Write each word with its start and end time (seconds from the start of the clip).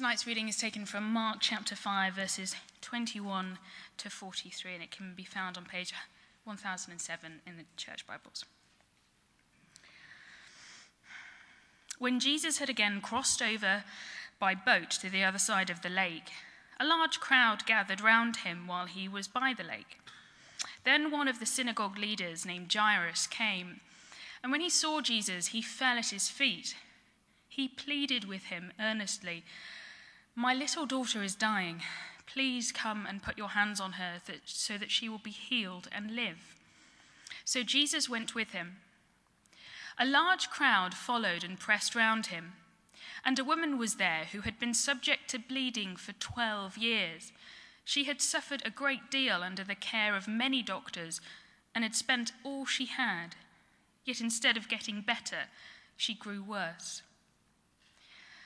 Tonight's 0.00 0.26
reading 0.26 0.48
is 0.48 0.56
taken 0.56 0.86
from 0.86 1.12
Mark 1.12 1.40
chapter 1.40 1.76
5, 1.76 2.14
verses 2.14 2.56
21 2.80 3.58
to 3.98 4.08
43, 4.08 4.72
and 4.72 4.82
it 4.82 4.90
can 4.90 5.12
be 5.14 5.24
found 5.24 5.58
on 5.58 5.66
page 5.66 5.92
1007 6.44 7.42
in 7.46 7.58
the 7.58 7.64
church 7.76 8.06
Bibles. 8.06 8.46
When 11.98 12.18
Jesus 12.18 12.56
had 12.56 12.70
again 12.70 13.02
crossed 13.02 13.42
over 13.42 13.84
by 14.38 14.54
boat 14.54 14.88
to 15.02 15.10
the 15.10 15.22
other 15.22 15.38
side 15.38 15.68
of 15.68 15.82
the 15.82 15.90
lake, 15.90 16.30
a 16.80 16.86
large 16.86 17.20
crowd 17.20 17.66
gathered 17.66 18.00
round 18.00 18.36
him 18.36 18.66
while 18.66 18.86
he 18.86 19.06
was 19.06 19.28
by 19.28 19.52
the 19.54 19.62
lake. 19.62 20.00
Then 20.84 21.10
one 21.10 21.28
of 21.28 21.40
the 21.40 21.44
synagogue 21.44 21.98
leaders 21.98 22.46
named 22.46 22.72
Jairus 22.72 23.26
came, 23.26 23.80
and 24.42 24.50
when 24.50 24.62
he 24.62 24.70
saw 24.70 25.02
Jesus, 25.02 25.48
he 25.48 25.60
fell 25.60 25.98
at 25.98 26.08
his 26.08 26.30
feet. 26.30 26.74
He 27.50 27.68
pleaded 27.68 28.24
with 28.24 28.44
him 28.44 28.72
earnestly 28.80 29.44
my 30.34 30.54
little 30.54 30.86
daughter 30.86 31.22
is 31.22 31.34
dying. 31.34 31.82
Please 32.26 32.72
come 32.72 33.06
and 33.06 33.22
put 33.22 33.36
your 33.36 33.50
hands 33.50 33.80
on 33.80 33.92
her 33.92 34.20
that, 34.26 34.42
so 34.44 34.78
that 34.78 34.90
she 34.90 35.08
will 35.08 35.18
be 35.18 35.30
healed 35.30 35.88
and 35.90 36.14
live. 36.14 36.56
So 37.44 37.62
Jesus 37.62 38.08
went 38.08 38.34
with 38.34 38.50
him. 38.50 38.76
A 39.98 40.06
large 40.06 40.48
crowd 40.48 40.94
followed 40.94 41.44
and 41.44 41.58
pressed 41.58 41.94
round 41.94 42.26
him. 42.26 42.52
And 43.24 43.38
a 43.38 43.44
woman 43.44 43.76
was 43.76 43.96
there 43.96 44.26
who 44.32 44.40
had 44.42 44.58
been 44.58 44.72
subject 44.72 45.28
to 45.30 45.38
bleeding 45.38 45.96
for 45.96 46.12
12 46.12 46.78
years. 46.78 47.32
She 47.84 48.04
had 48.04 48.22
suffered 48.22 48.62
a 48.64 48.70
great 48.70 49.10
deal 49.10 49.42
under 49.42 49.64
the 49.64 49.74
care 49.74 50.16
of 50.16 50.28
many 50.28 50.62
doctors 50.62 51.20
and 51.74 51.84
had 51.84 51.94
spent 51.94 52.32
all 52.44 52.64
she 52.64 52.86
had. 52.86 53.34
Yet 54.04 54.20
instead 54.20 54.56
of 54.56 54.68
getting 54.68 55.02
better, 55.02 55.48
she 55.96 56.14
grew 56.14 56.42
worse. 56.42 57.02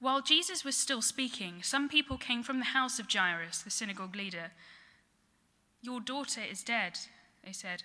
While 0.00 0.22
Jesus 0.22 0.64
was 0.64 0.76
still 0.76 1.02
speaking, 1.02 1.62
some 1.62 1.88
people 1.88 2.16
came 2.16 2.42
from 2.42 2.58
the 2.58 2.64
house 2.66 2.98
of 2.98 3.12
Jairus, 3.12 3.60
the 3.60 3.70
synagogue 3.70 4.16
leader. 4.16 4.52
Your 5.82 6.00
daughter 6.00 6.40
is 6.40 6.62
dead, 6.62 6.98
they 7.44 7.52
said. 7.52 7.82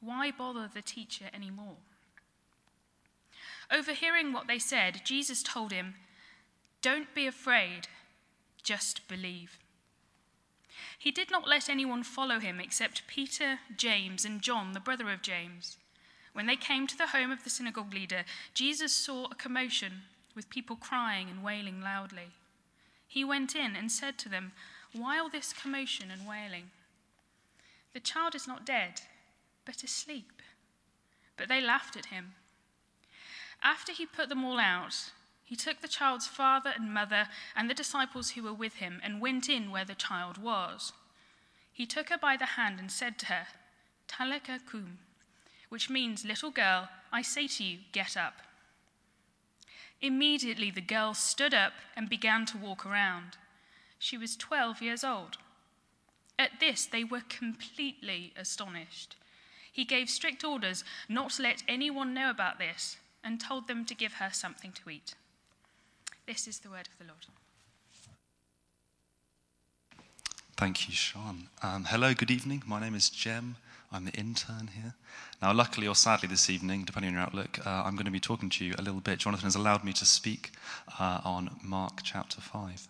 Why 0.00 0.30
bother 0.30 0.68
the 0.72 0.82
teacher 0.82 1.26
any 1.32 1.50
more? 1.50 1.76
Overhearing 3.70 4.32
what 4.32 4.46
they 4.46 4.58
said, 4.58 5.00
Jesus 5.04 5.42
told 5.42 5.72
him, 5.72 5.94
Don't 6.82 7.14
be 7.14 7.26
afraid, 7.26 7.88
just 8.62 9.08
believe. 9.08 9.58
He 10.98 11.10
did 11.10 11.30
not 11.30 11.48
let 11.48 11.70
anyone 11.70 12.02
follow 12.02 12.40
him 12.40 12.60
except 12.60 13.06
Peter, 13.06 13.60
James, 13.74 14.26
and 14.26 14.42
John, 14.42 14.72
the 14.72 14.80
brother 14.80 15.10
of 15.10 15.22
James. 15.22 15.78
When 16.34 16.46
they 16.46 16.56
came 16.56 16.86
to 16.86 16.96
the 16.96 17.08
home 17.08 17.30
of 17.30 17.42
the 17.42 17.50
synagogue 17.50 17.94
leader, 17.94 18.24
Jesus 18.52 18.94
saw 18.94 19.26
a 19.26 19.34
commotion 19.34 20.02
with 20.34 20.50
people 20.50 20.76
crying 20.76 21.28
and 21.28 21.42
wailing 21.42 21.80
loudly. 21.80 22.30
He 23.06 23.24
went 23.24 23.54
in 23.54 23.74
and 23.74 23.90
said 23.90 24.18
to 24.18 24.28
them, 24.28 24.52
Why 24.92 25.18
all 25.18 25.28
this 25.28 25.52
commotion 25.52 26.10
and 26.10 26.26
wailing? 26.26 26.70
The 27.92 28.00
child 28.00 28.34
is 28.34 28.46
not 28.46 28.64
dead, 28.64 29.02
but 29.64 29.82
asleep. 29.82 30.42
But 31.36 31.48
they 31.48 31.60
laughed 31.60 31.96
at 31.96 32.06
him. 32.06 32.34
After 33.62 33.92
he 33.92 34.06
put 34.06 34.28
them 34.28 34.44
all 34.44 34.58
out, 34.58 35.10
he 35.44 35.56
took 35.56 35.80
the 35.80 35.88
child's 35.88 36.28
father 36.28 36.72
and 36.74 36.94
mother 36.94 37.26
and 37.56 37.68
the 37.68 37.74
disciples 37.74 38.30
who 38.30 38.44
were 38.44 38.54
with 38.54 38.74
him 38.74 39.00
and 39.02 39.20
went 39.20 39.48
in 39.48 39.70
where 39.70 39.84
the 39.84 39.94
child 39.94 40.38
was. 40.38 40.92
He 41.72 41.86
took 41.86 42.10
her 42.10 42.18
by 42.18 42.36
the 42.36 42.46
hand 42.46 42.78
and 42.78 42.90
said 42.90 43.18
to 43.18 43.26
her, 43.26 43.46
Talitha 44.06 44.60
kum, 44.70 44.98
which 45.68 45.90
means, 45.90 46.24
Little 46.24 46.50
girl, 46.50 46.88
I 47.12 47.22
say 47.22 47.48
to 47.48 47.64
you, 47.64 47.78
get 47.92 48.16
up. 48.16 48.34
Immediately 50.02 50.70
the 50.70 50.80
girl 50.80 51.14
stood 51.14 51.52
up 51.52 51.72
and 51.94 52.08
began 52.08 52.46
to 52.46 52.58
walk 52.58 52.86
around. 52.86 53.36
She 53.98 54.16
was 54.16 54.36
12 54.36 54.80
years 54.80 55.04
old. 55.04 55.36
At 56.38 56.58
this, 56.58 56.86
they 56.86 57.04
were 57.04 57.22
completely 57.28 58.32
astonished. 58.34 59.16
He 59.70 59.84
gave 59.84 60.08
strict 60.08 60.42
orders 60.42 60.84
not 61.08 61.32
to 61.32 61.42
let 61.42 61.62
anyone 61.68 62.14
know 62.14 62.30
about 62.30 62.58
this 62.58 62.96
and 63.22 63.38
told 63.38 63.68
them 63.68 63.84
to 63.84 63.94
give 63.94 64.14
her 64.14 64.30
something 64.32 64.72
to 64.72 64.90
eat. 64.90 65.14
This 66.26 66.48
is 66.48 66.60
the 66.60 66.70
word 66.70 66.88
of 66.88 66.98
the 66.98 67.04
Lord. 67.04 67.26
Thank 70.56 70.88
you, 70.88 70.94
Sean. 70.94 71.48
Um, 71.62 71.84
hello, 71.84 72.14
good 72.14 72.30
evening. 72.30 72.62
My 72.66 72.80
name 72.80 72.94
is 72.94 73.10
Jem. 73.10 73.56
I'm 73.92 74.04
the 74.04 74.12
intern 74.12 74.70
here. 74.74 74.94
Now, 75.42 75.52
luckily 75.52 75.88
or 75.88 75.96
sadly, 75.96 76.28
this 76.28 76.48
evening, 76.48 76.84
depending 76.84 77.08
on 77.08 77.14
your 77.14 77.22
outlook, 77.22 77.58
uh, 77.66 77.82
I'm 77.84 77.94
going 77.94 78.04
to 78.04 78.12
be 78.12 78.20
talking 78.20 78.48
to 78.50 78.64
you 78.64 78.74
a 78.78 78.82
little 78.82 79.00
bit. 79.00 79.18
Jonathan 79.18 79.46
has 79.46 79.56
allowed 79.56 79.82
me 79.82 79.92
to 79.94 80.06
speak 80.06 80.52
uh, 81.00 81.20
on 81.24 81.56
Mark 81.62 82.00
chapter 82.04 82.40
5. 82.40 82.88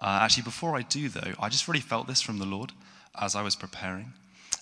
Uh, 0.00 0.18
actually, 0.20 0.42
before 0.42 0.76
I 0.76 0.82
do, 0.82 1.08
though, 1.08 1.32
I 1.40 1.48
just 1.48 1.66
really 1.66 1.80
felt 1.80 2.06
this 2.06 2.20
from 2.20 2.38
the 2.38 2.44
Lord 2.44 2.72
as 3.18 3.34
I 3.34 3.42
was 3.42 3.56
preparing. 3.56 4.12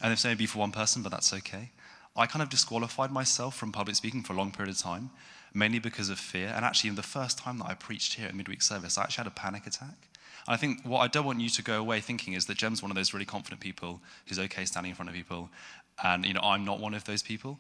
And 0.01 0.13
it's 0.13 0.25
only 0.25 0.37
be 0.37 0.47
for 0.47 0.61
one 0.61 0.73
person, 0.73 1.03
but 1.03 1.11
that's 1.11 1.33
okay. 1.33 1.71
I 2.17 2.27
kind 2.27 2.43
of 2.43 2.51
disqualified 2.51 3.11
myself 3.11 3.57
from 3.57 3.73
public 3.73 3.97
speaking 3.97 4.23
for 4.23 4.35
a 4.35 4.37
long 4.37 4.53
period 4.53 4.75
of 4.75 4.81
time, 4.81 5.11
mainly 5.53 5.81
because 5.81 6.11
of 6.11 6.19
fear. 6.19 6.53
And 6.55 6.65
actually, 6.65 6.91
the 6.91 7.03
first 7.03 7.39
time 7.39 7.59
that 7.59 7.67
I 7.67 7.75
preached 7.75 8.15
here 8.15 8.29
at 8.29 8.35
midweek 8.37 8.63
service, 8.63 8.99
I 8.99 9.03
actually 9.03 9.25
had 9.25 9.33
a 9.33 9.35
panic 9.35 9.67
attack. 9.67 10.09
And 10.47 10.55
I 10.55 10.57
think 10.57 10.83
what 10.85 11.01
I 11.01 11.09
don't 11.09 11.25
want 11.25 11.41
you 11.41 11.49
to 11.51 11.63
go 11.63 11.79
away 11.79 12.01
thinking 12.01 12.35
is 12.35 12.47
that 12.47 12.59
Jem's 12.59 12.83
one 12.83 12.91
of 12.91 12.97
those 12.97 13.13
really 13.13 13.27
confident 13.27 13.61
people 13.61 14.01
who's 14.27 14.39
okay 14.39 14.65
standing 14.65 14.91
in 14.91 14.97
front 14.97 15.09
of 15.09 15.15
people. 15.15 15.51
And, 16.03 16.25
you 16.25 16.35
know, 16.35 16.41
I'm 16.43 16.65
not 16.65 16.81
one 16.81 16.95
of 16.95 17.05
those 17.05 17.23
people. 17.23 17.59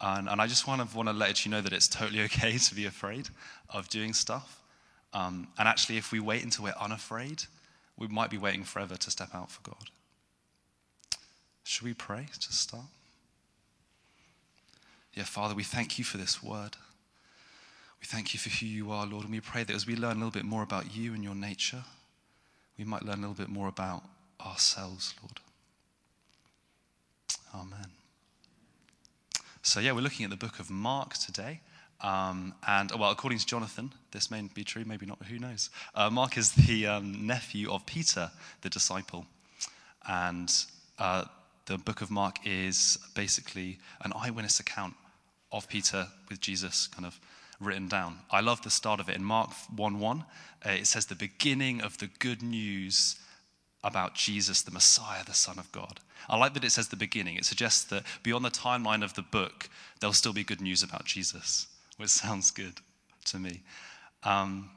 And, 0.00 0.28
and 0.28 0.40
I 0.40 0.46
just 0.46 0.64
kind 0.64 0.80
of 0.80 0.94
want 0.94 1.08
to 1.08 1.12
let 1.12 1.44
you 1.44 1.50
know 1.50 1.60
that 1.60 1.72
it's 1.72 1.88
totally 1.88 2.22
okay 2.24 2.58
to 2.58 2.74
be 2.74 2.86
afraid 2.86 3.28
of 3.70 3.88
doing 3.88 4.12
stuff. 4.12 4.60
Um, 5.12 5.48
and 5.58 5.68
actually, 5.68 5.96
if 5.98 6.12
we 6.12 6.20
wait 6.20 6.42
until 6.42 6.64
we're 6.64 6.74
unafraid, 6.80 7.44
we 7.96 8.08
might 8.08 8.30
be 8.30 8.38
waiting 8.38 8.64
forever 8.64 8.96
to 8.96 9.10
step 9.10 9.34
out 9.34 9.50
for 9.50 9.62
God. 9.62 9.90
Should 11.64 11.84
we 11.84 11.94
pray 11.94 12.26
to 12.40 12.52
start? 12.52 12.84
Yeah, 15.14 15.24
Father, 15.24 15.54
we 15.54 15.62
thank 15.62 15.98
you 15.98 16.04
for 16.04 16.16
this 16.16 16.42
word. 16.42 16.76
We 18.00 18.06
thank 18.06 18.34
you 18.34 18.40
for 18.40 18.48
who 18.48 18.66
you 18.66 18.90
are, 18.90 19.06
Lord, 19.06 19.24
and 19.24 19.32
we 19.32 19.40
pray 19.40 19.62
that 19.62 19.76
as 19.76 19.86
we 19.86 19.94
learn 19.94 20.12
a 20.12 20.14
little 20.14 20.30
bit 20.30 20.44
more 20.44 20.62
about 20.62 20.96
you 20.96 21.14
and 21.14 21.22
your 21.22 21.34
nature, 21.34 21.84
we 22.78 22.84
might 22.84 23.02
learn 23.02 23.18
a 23.18 23.28
little 23.28 23.34
bit 23.34 23.48
more 23.48 23.68
about 23.68 24.02
ourselves, 24.44 25.14
Lord. 25.22 25.40
Amen. 27.54 27.86
So, 29.62 29.80
yeah, 29.80 29.92
we're 29.92 30.00
looking 30.00 30.24
at 30.24 30.30
the 30.30 30.36
book 30.36 30.58
of 30.58 30.70
Mark 30.70 31.14
today. 31.14 31.60
Um, 32.00 32.54
and, 32.66 32.90
well, 32.98 33.10
according 33.10 33.38
to 33.38 33.46
Jonathan, 33.46 33.92
this 34.10 34.30
may 34.30 34.42
be 34.54 34.64
true, 34.64 34.84
maybe 34.84 35.06
not, 35.06 35.22
who 35.26 35.38
knows? 35.38 35.70
Uh, 35.94 36.10
Mark 36.10 36.36
is 36.36 36.52
the 36.52 36.86
um, 36.86 37.26
nephew 37.26 37.70
of 37.70 37.86
Peter, 37.86 38.30
the 38.62 38.68
disciple. 38.68 39.26
And 40.08 40.52
uh, 40.98 41.24
the 41.66 41.78
book 41.78 42.00
of 42.00 42.10
Mark 42.10 42.38
is 42.44 42.98
basically 43.14 43.78
an 44.04 44.12
eyewitness 44.16 44.58
account 44.58 44.94
of 45.52 45.68
Peter 45.68 46.08
with 46.28 46.40
Jesus 46.40 46.88
kind 46.88 47.06
of 47.06 47.20
written 47.64 47.88
down. 47.88 48.18
I 48.30 48.40
love 48.40 48.62
the 48.62 48.70
start 48.70 49.00
of 49.00 49.08
it. 49.08 49.16
In 49.16 49.24
Mark 49.24 49.50
1 49.74 49.98
1, 49.98 50.24
uh, 50.64 50.70
it 50.70 50.86
says 50.86 51.06
the 51.06 51.14
beginning 51.14 51.80
of 51.80 51.98
the 51.98 52.08
good 52.18 52.42
news 52.42 53.16
about 53.84 54.14
Jesus, 54.14 54.62
the 54.62 54.70
Messiah, 54.70 55.24
the 55.24 55.34
Son 55.34 55.58
of 55.58 55.70
God. 55.72 56.00
I 56.28 56.36
like 56.36 56.54
that 56.54 56.64
it 56.64 56.70
says 56.70 56.88
the 56.88 56.96
beginning. 56.96 57.36
It 57.36 57.44
suggests 57.44 57.84
that 57.84 58.04
beyond 58.22 58.44
the 58.44 58.50
timeline 58.50 59.02
of 59.02 59.14
the 59.14 59.22
book, 59.22 59.68
there'll 60.00 60.12
still 60.12 60.32
be 60.32 60.44
good 60.44 60.60
news 60.60 60.82
about 60.82 61.04
Jesus, 61.04 61.66
which 61.96 62.10
sounds 62.24 62.50
good 62.50 62.74
to 63.26 63.38
me. 63.38 63.62
Um, 64.22 64.70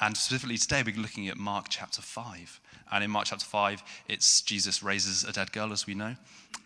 And 0.00 0.16
specifically 0.16 0.56
today, 0.56 0.82
we're 0.84 0.96
looking 0.96 1.28
at 1.28 1.36
Mark 1.36 1.66
chapter 1.68 2.00
5. 2.00 2.60
And 2.92 3.04
in 3.04 3.10
Mark 3.10 3.26
chapter 3.26 3.44
5, 3.44 3.82
it's 4.08 4.40
Jesus 4.42 4.82
raises 4.82 5.24
a 5.24 5.32
dead 5.32 5.52
girl, 5.52 5.72
as 5.72 5.86
we 5.86 5.94
know, 5.94 6.16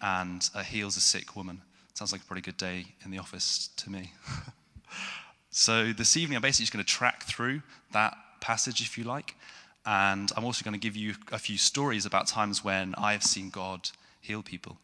and 0.01 0.49
uh, 0.55 0.63
heals 0.63 0.97
a 0.97 1.01
sick 1.01 1.35
woman. 1.35 1.61
Sounds 1.95 2.13
like 2.13 2.23
a 2.23 2.25
pretty 2.25 2.43
good 2.43 2.57
day 2.57 2.87
in 3.05 3.11
the 3.11 3.19
office 3.19 3.71
to 3.77 3.91
me. 3.91 4.13
so 5.57 5.93
this 5.93 6.17
evening, 6.17 6.35
I'm 6.35 6.43
basically 6.43 6.65
just 6.65 6.73
going 6.73 6.85
to 6.85 6.93
track 6.93 7.23
through 7.23 7.63
that 7.93 8.17
passage, 8.41 8.81
if 8.81 8.99
you 8.99 9.05
like. 9.05 9.37
And 9.87 10.33
I'm 10.37 10.45
also 10.45 10.65
going 10.65 10.75
to 10.75 10.81
give 10.81 10.97
you 10.97 11.15
a 11.31 11.39
few 11.39 11.59
stories 11.59 12.05
about 12.05 12.27
times 12.27 12.65
when 12.65 12.93
I 12.99 13.13
have 13.13 13.23
seen 13.23 13.51
God 13.51 13.91
heal 14.21 14.43
people. 14.43 14.79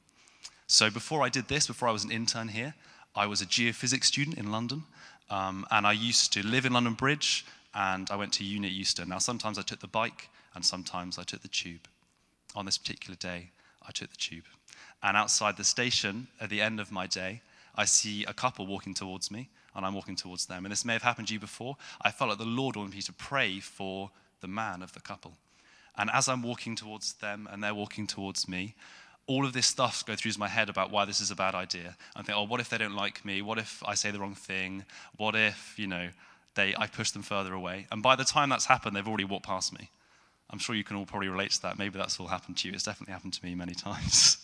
So 0.68 0.88
before 0.88 1.24
I 1.24 1.28
did 1.28 1.48
this, 1.48 1.66
before 1.66 1.88
I 1.88 1.90
was 1.90 2.04
an 2.04 2.12
intern 2.12 2.46
here, 2.46 2.74
I 3.16 3.26
was 3.26 3.42
a 3.42 3.46
geophysics 3.46 4.04
student 4.04 4.38
in 4.38 4.52
London. 4.52 4.84
Um, 5.28 5.66
and 5.72 5.88
I 5.88 5.90
used 5.90 6.32
to 6.34 6.46
live 6.46 6.64
in 6.64 6.72
London 6.72 6.94
Bridge, 6.94 7.44
and 7.74 8.08
I 8.08 8.14
went 8.14 8.32
to 8.34 8.44
uni 8.44 8.68
at 8.68 8.72
Euston. 8.72 9.08
Now, 9.08 9.18
sometimes 9.18 9.58
I 9.58 9.62
took 9.62 9.80
the 9.80 9.88
bike, 9.88 10.28
and 10.54 10.64
sometimes 10.64 11.18
I 11.18 11.24
took 11.24 11.42
the 11.42 11.48
tube. 11.48 11.88
On 12.54 12.64
this 12.64 12.78
particular 12.78 13.16
day, 13.16 13.50
I 13.84 13.90
took 13.90 14.10
the 14.10 14.16
tube. 14.16 14.44
And 15.02 15.16
outside 15.16 15.56
the 15.56 15.64
station, 15.64 16.28
at 16.40 16.48
the 16.48 16.60
end 16.60 16.78
of 16.78 16.92
my 16.92 17.08
day, 17.08 17.42
I 17.74 17.86
see 17.86 18.24
a 18.24 18.32
couple 18.32 18.68
walking 18.68 18.94
towards 18.94 19.32
me, 19.32 19.48
and 19.74 19.84
I'm 19.86 19.94
walking 19.94 20.16
towards 20.16 20.46
them. 20.46 20.64
And 20.64 20.72
this 20.72 20.84
may 20.84 20.92
have 20.92 21.02
happened 21.02 21.28
to 21.28 21.34
you 21.34 21.40
before. 21.40 21.76
I 22.02 22.10
felt 22.10 22.30
like 22.30 22.38
the 22.38 22.44
Lord 22.44 22.76
wanted 22.76 22.94
me 22.94 23.02
to 23.02 23.12
pray 23.12 23.60
for 23.60 24.10
the 24.40 24.48
man 24.48 24.82
of 24.82 24.92
the 24.92 25.00
couple. 25.00 25.34
And 25.96 26.10
as 26.12 26.28
I'm 26.28 26.42
walking 26.42 26.76
towards 26.76 27.14
them 27.14 27.48
and 27.50 27.62
they're 27.62 27.74
walking 27.74 28.06
towards 28.06 28.48
me, 28.48 28.74
all 29.26 29.44
of 29.44 29.52
this 29.52 29.66
stuff 29.66 30.04
goes 30.04 30.20
through 30.20 30.32
my 30.38 30.48
head 30.48 30.68
about 30.68 30.90
why 30.90 31.04
this 31.04 31.20
is 31.20 31.30
a 31.30 31.36
bad 31.36 31.54
idea. 31.54 31.96
I 32.16 32.22
think, 32.22 32.36
oh, 32.36 32.44
what 32.44 32.60
if 32.60 32.68
they 32.68 32.78
don't 32.78 32.96
like 32.96 33.24
me? 33.24 33.42
What 33.42 33.58
if 33.58 33.82
I 33.86 33.94
say 33.94 34.10
the 34.10 34.18
wrong 34.18 34.34
thing? 34.34 34.84
What 35.16 35.36
if, 35.36 35.74
you 35.76 35.86
know, 35.86 36.08
they, 36.54 36.74
I 36.76 36.86
push 36.86 37.12
them 37.12 37.22
further 37.22 37.54
away? 37.54 37.86
And 37.92 38.02
by 38.02 38.16
the 38.16 38.24
time 38.24 38.48
that's 38.48 38.64
happened, 38.64 38.96
they've 38.96 39.06
already 39.06 39.24
walked 39.24 39.46
past 39.46 39.72
me. 39.78 39.90
I'm 40.50 40.58
sure 40.58 40.74
you 40.74 40.82
can 40.82 40.96
all 40.96 41.06
probably 41.06 41.28
relate 41.28 41.52
to 41.52 41.62
that. 41.62 41.78
Maybe 41.78 41.96
that's 41.96 42.18
all 42.18 42.26
happened 42.26 42.56
to 42.58 42.68
you. 42.68 42.74
It's 42.74 42.82
definitely 42.82 43.12
happened 43.12 43.34
to 43.34 43.44
me 43.44 43.54
many 43.54 43.74
times. 43.88 44.36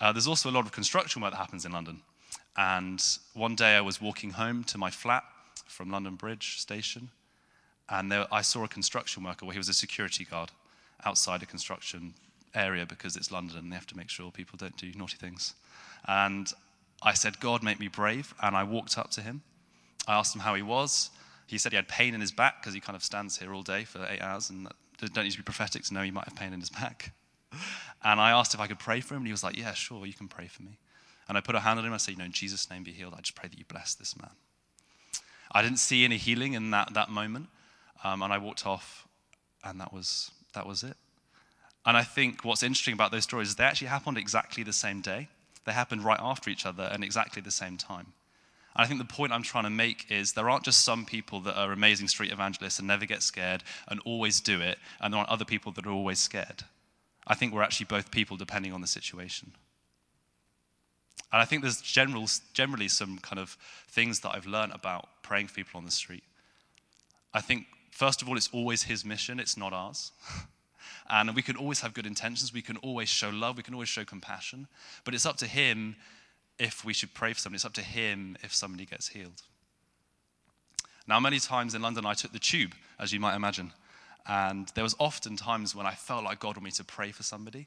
uh, 0.00 0.12
there's 0.12 0.26
also 0.26 0.48
a 0.48 0.52
lot 0.52 0.64
of 0.64 0.72
construction 0.72 1.20
work 1.20 1.32
that 1.32 1.36
happens 1.38 1.66
in 1.66 1.72
London. 1.72 2.00
And 2.58 3.00
one 3.34 3.54
day 3.54 3.76
I 3.76 3.80
was 3.80 4.00
walking 4.00 4.30
home 4.30 4.64
to 4.64 4.78
my 4.78 4.90
flat 4.90 5.22
from 5.66 5.92
London 5.92 6.16
Bridge 6.16 6.58
station, 6.58 7.10
and 7.88 8.10
there, 8.10 8.26
I 8.32 8.42
saw 8.42 8.64
a 8.64 8.68
construction 8.68 9.22
worker 9.22 9.46
where 9.46 9.52
he 9.52 9.60
was 9.60 9.68
a 9.68 9.74
security 9.74 10.24
guard 10.24 10.50
outside 11.04 11.40
a 11.40 11.46
construction 11.46 12.14
area 12.56 12.84
because 12.84 13.16
it's 13.16 13.30
London 13.30 13.58
and 13.58 13.70
they 13.70 13.76
have 13.76 13.86
to 13.86 13.96
make 13.96 14.10
sure 14.10 14.32
people 14.32 14.56
don't 14.56 14.76
do 14.76 14.90
naughty 14.96 15.16
things. 15.16 15.54
And 16.08 16.52
I 17.00 17.14
said, 17.14 17.38
God, 17.38 17.62
make 17.62 17.78
me 17.78 17.86
brave. 17.86 18.34
And 18.42 18.56
I 18.56 18.64
walked 18.64 18.98
up 18.98 19.12
to 19.12 19.20
him. 19.20 19.42
I 20.08 20.14
asked 20.14 20.34
him 20.34 20.40
how 20.40 20.56
he 20.56 20.62
was. 20.62 21.10
He 21.46 21.58
said 21.58 21.70
he 21.70 21.76
had 21.76 21.86
pain 21.86 22.12
in 22.12 22.20
his 22.20 22.32
back 22.32 22.60
because 22.60 22.74
he 22.74 22.80
kind 22.80 22.96
of 22.96 23.04
stands 23.04 23.38
here 23.38 23.54
all 23.54 23.62
day 23.62 23.84
for 23.84 24.04
eight 24.10 24.20
hours 24.20 24.50
and 24.50 24.68
don't 24.98 25.24
need 25.24 25.30
to 25.30 25.38
be 25.38 25.44
prophetic 25.44 25.84
to 25.84 25.94
know 25.94 26.02
he 26.02 26.10
might 26.10 26.24
have 26.24 26.34
pain 26.34 26.52
in 26.52 26.60
his 26.60 26.70
back. 26.70 27.12
And 28.04 28.20
I 28.20 28.30
asked 28.30 28.54
if 28.54 28.60
I 28.60 28.68
could 28.68 28.78
pray 28.78 29.00
for 29.00 29.14
him, 29.14 29.22
and 29.22 29.26
he 29.26 29.32
was 29.32 29.42
like, 29.42 29.56
Yeah, 29.56 29.72
sure, 29.72 30.06
you 30.06 30.12
can 30.12 30.28
pray 30.28 30.46
for 30.46 30.62
me. 30.62 30.78
And 31.28 31.36
I 31.36 31.40
put 31.40 31.54
a 31.54 31.60
hand 31.60 31.78
on 31.78 31.84
him. 31.84 31.92
I 31.92 31.98
said, 31.98 32.12
You 32.12 32.18
know, 32.18 32.24
in 32.24 32.32
Jesus' 32.32 32.70
name 32.70 32.82
be 32.82 32.92
healed. 32.92 33.14
I 33.16 33.20
just 33.20 33.34
pray 33.34 33.48
that 33.48 33.58
you 33.58 33.64
bless 33.66 33.94
this 33.94 34.16
man. 34.20 34.30
I 35.52 35.62
didn't 35.62 35.78
see 35.78 36.04
any 36.04 36.16
healing 36.16 36.54
in 36.54 36.70
that, 36.70 36.94
that 36.94 37.10
moment. 37.10 37.48
Um, 38.04 38.22
and 38.22 38.32
I 38.32 38.38
walked 38.38 38.66
off, 38.66 39.06
and 39.64 39.80
that 39.80 39.92
was, 39.92 40.30
that 40.54 40.66
was 40.66 40.82
it. 40.82 40.96
And 41.84 41.96
I 41.96 42.02
think 42.02 42.44
what's 42.44 42.62
interesting 42.62 42.94
about 42.94 43.12
those 43.12 43.24
stories 43.24 43.48
is 43.48 43.56
they 43.56 43.64
actually 43.64 43.88
happened 43.88 44.18
exactly 44.18 44.62
the 44.62 44.72
same 44.72 45.00
day. 45.00 45.28
They 45.64 45.72
happened 45.72 46.04
right 46.04 46.20
after 46.20 46.50
each 46.50 46.64
other 46.64 46.88
and 46.92 47.02
exactly 47.02 47.42
the 47.42 47.50
same 47.50 47.76
time. 47.76 48.12
And 48.76 48.84
I 48.84 48.86
think 48.86 49.00
the 49.00 49.12
point 49.12 49.32
I'm 49.32 49.42
trying 49.42 49.64
to 49.64 49.70
make 49.70 50.06
is 50.10 50.32
there 50.32 50.48
aren't 50.48 50.64
just 50.64 50.84
some 50.84 51.04
people 51.04 51.40
that 51.40 51.58
are 51.58 51.72
amazing 51.72 52.08
street 52.08 52.30
evangelists 52.30 52.78
and 52.78 52.86
never 52.86 53.06
get 53.06 53.22
scared 53.22 53.64
and 53.88 54.00
always 54.04 54.40
do 54.40 54.60
it, 54.60 54.78
and 55.00 55.12
there 55.12 55.18
aren't 55.18 55.30
other 55.30 55.44
people 55.44 55.72
that 55.72 55.86
are 55.86 55.90
always 55.90 56.18
scared. 56.18 56.62
I 57.26 57.34
think 57.34 57.52
we're 57.52 57.62
actually 57.62 57.86
both 57.86 58.10
people 58.10 58.36
depending 58.36 58.72
on 58.72 58.80
the 58.80 58.86
situation. 58.86 59.52
And 61.32 61.42
I 61.42 61.44
think 61.44 61.62
there's 61.62 61.80
general, 61.80 62.26
generally 62.54 62.88
some 62.88 63.18
kind 63.18 63.38
of 63.38 63.56
things 63.88 64.20
that 64.20 64.34
I've 64.34 64.46
learned 64.46 64.72
about 64.72 65.08
praying 65.22 65.48
for 65.48 65.54
people 65.54 65.78
on 65.78 65.84
the 65.84 65.90
street. 65.90 66.24
I 67.34 67.40
think 67.40 67.66
First 67.98 68.22
of 68.22 68.28
all, 68.28 68.36
it's 68.36 68.48
always 68.52 68.84
his 68.84 69.04
mission, 69.04 69.40
it's 69.40 69.56
not 69.56 69.72
ours. 69.72 70.12
and 71.10 71.34
we 71.34 71.42
can 71.42 71.56
always 71.56 71.80
have 71.80 71.94
good 71.94 72.06
intentions, 72.06 72.52
we 72.52 72.62
can 72.62 72.76
always 72.76 73.08
show 73.08 73.28
love, 73.28 73.56
we 73.56 73.64
can 73.64 73.74
always 73.74 73.88
show 73.88 74.04
compassion, 74.04 74.68
but 75.02 75.14
it's 75.14 75.26
up 75.26 75.36
to 75.38 75.48
him 75.48 75.96
if 76.60 76.84
we 76.84 76.92
should 76.92 77.12
pray 77.12 77.32
for 77.32 77.40
somebody, 77.40 77.56
it's 77.56 77.64
up 77.64 77.72
to 77.72 77.82
him 77.82 78.36
if 78.44 78.54
somebody 78.54 78.86
gets 78.86 79.08
healed. 79.08 79.42
Now, 81.08 81.18
many 81.18 81.40
times 81.40 81.74
in 81.74 81.82
London, 81.82 82.06
I 82.06 82.14
took 82.14 82.32
the 82.32 82.38
tube, 82.38 82.72
as 83.00 83.12
you 83.12 83.18
might 83.18 83.34
imagine. 83.34 83.72
And 84.28 84.68
there 84.76 84.84
was 84.84 84.94
often 85.00 85.34
times 85.34 85.74
when 85.74 85.84
I 85.84 85.94
felt 85.94 86.22
like 86.22 86.38
God 86.38 86.50
wanted 86.50 86.62
me 86.62 86.70
to 86.70 86.84
pray 86.84 87.10
for 87.10 87.24
somebody, 87.24 87.66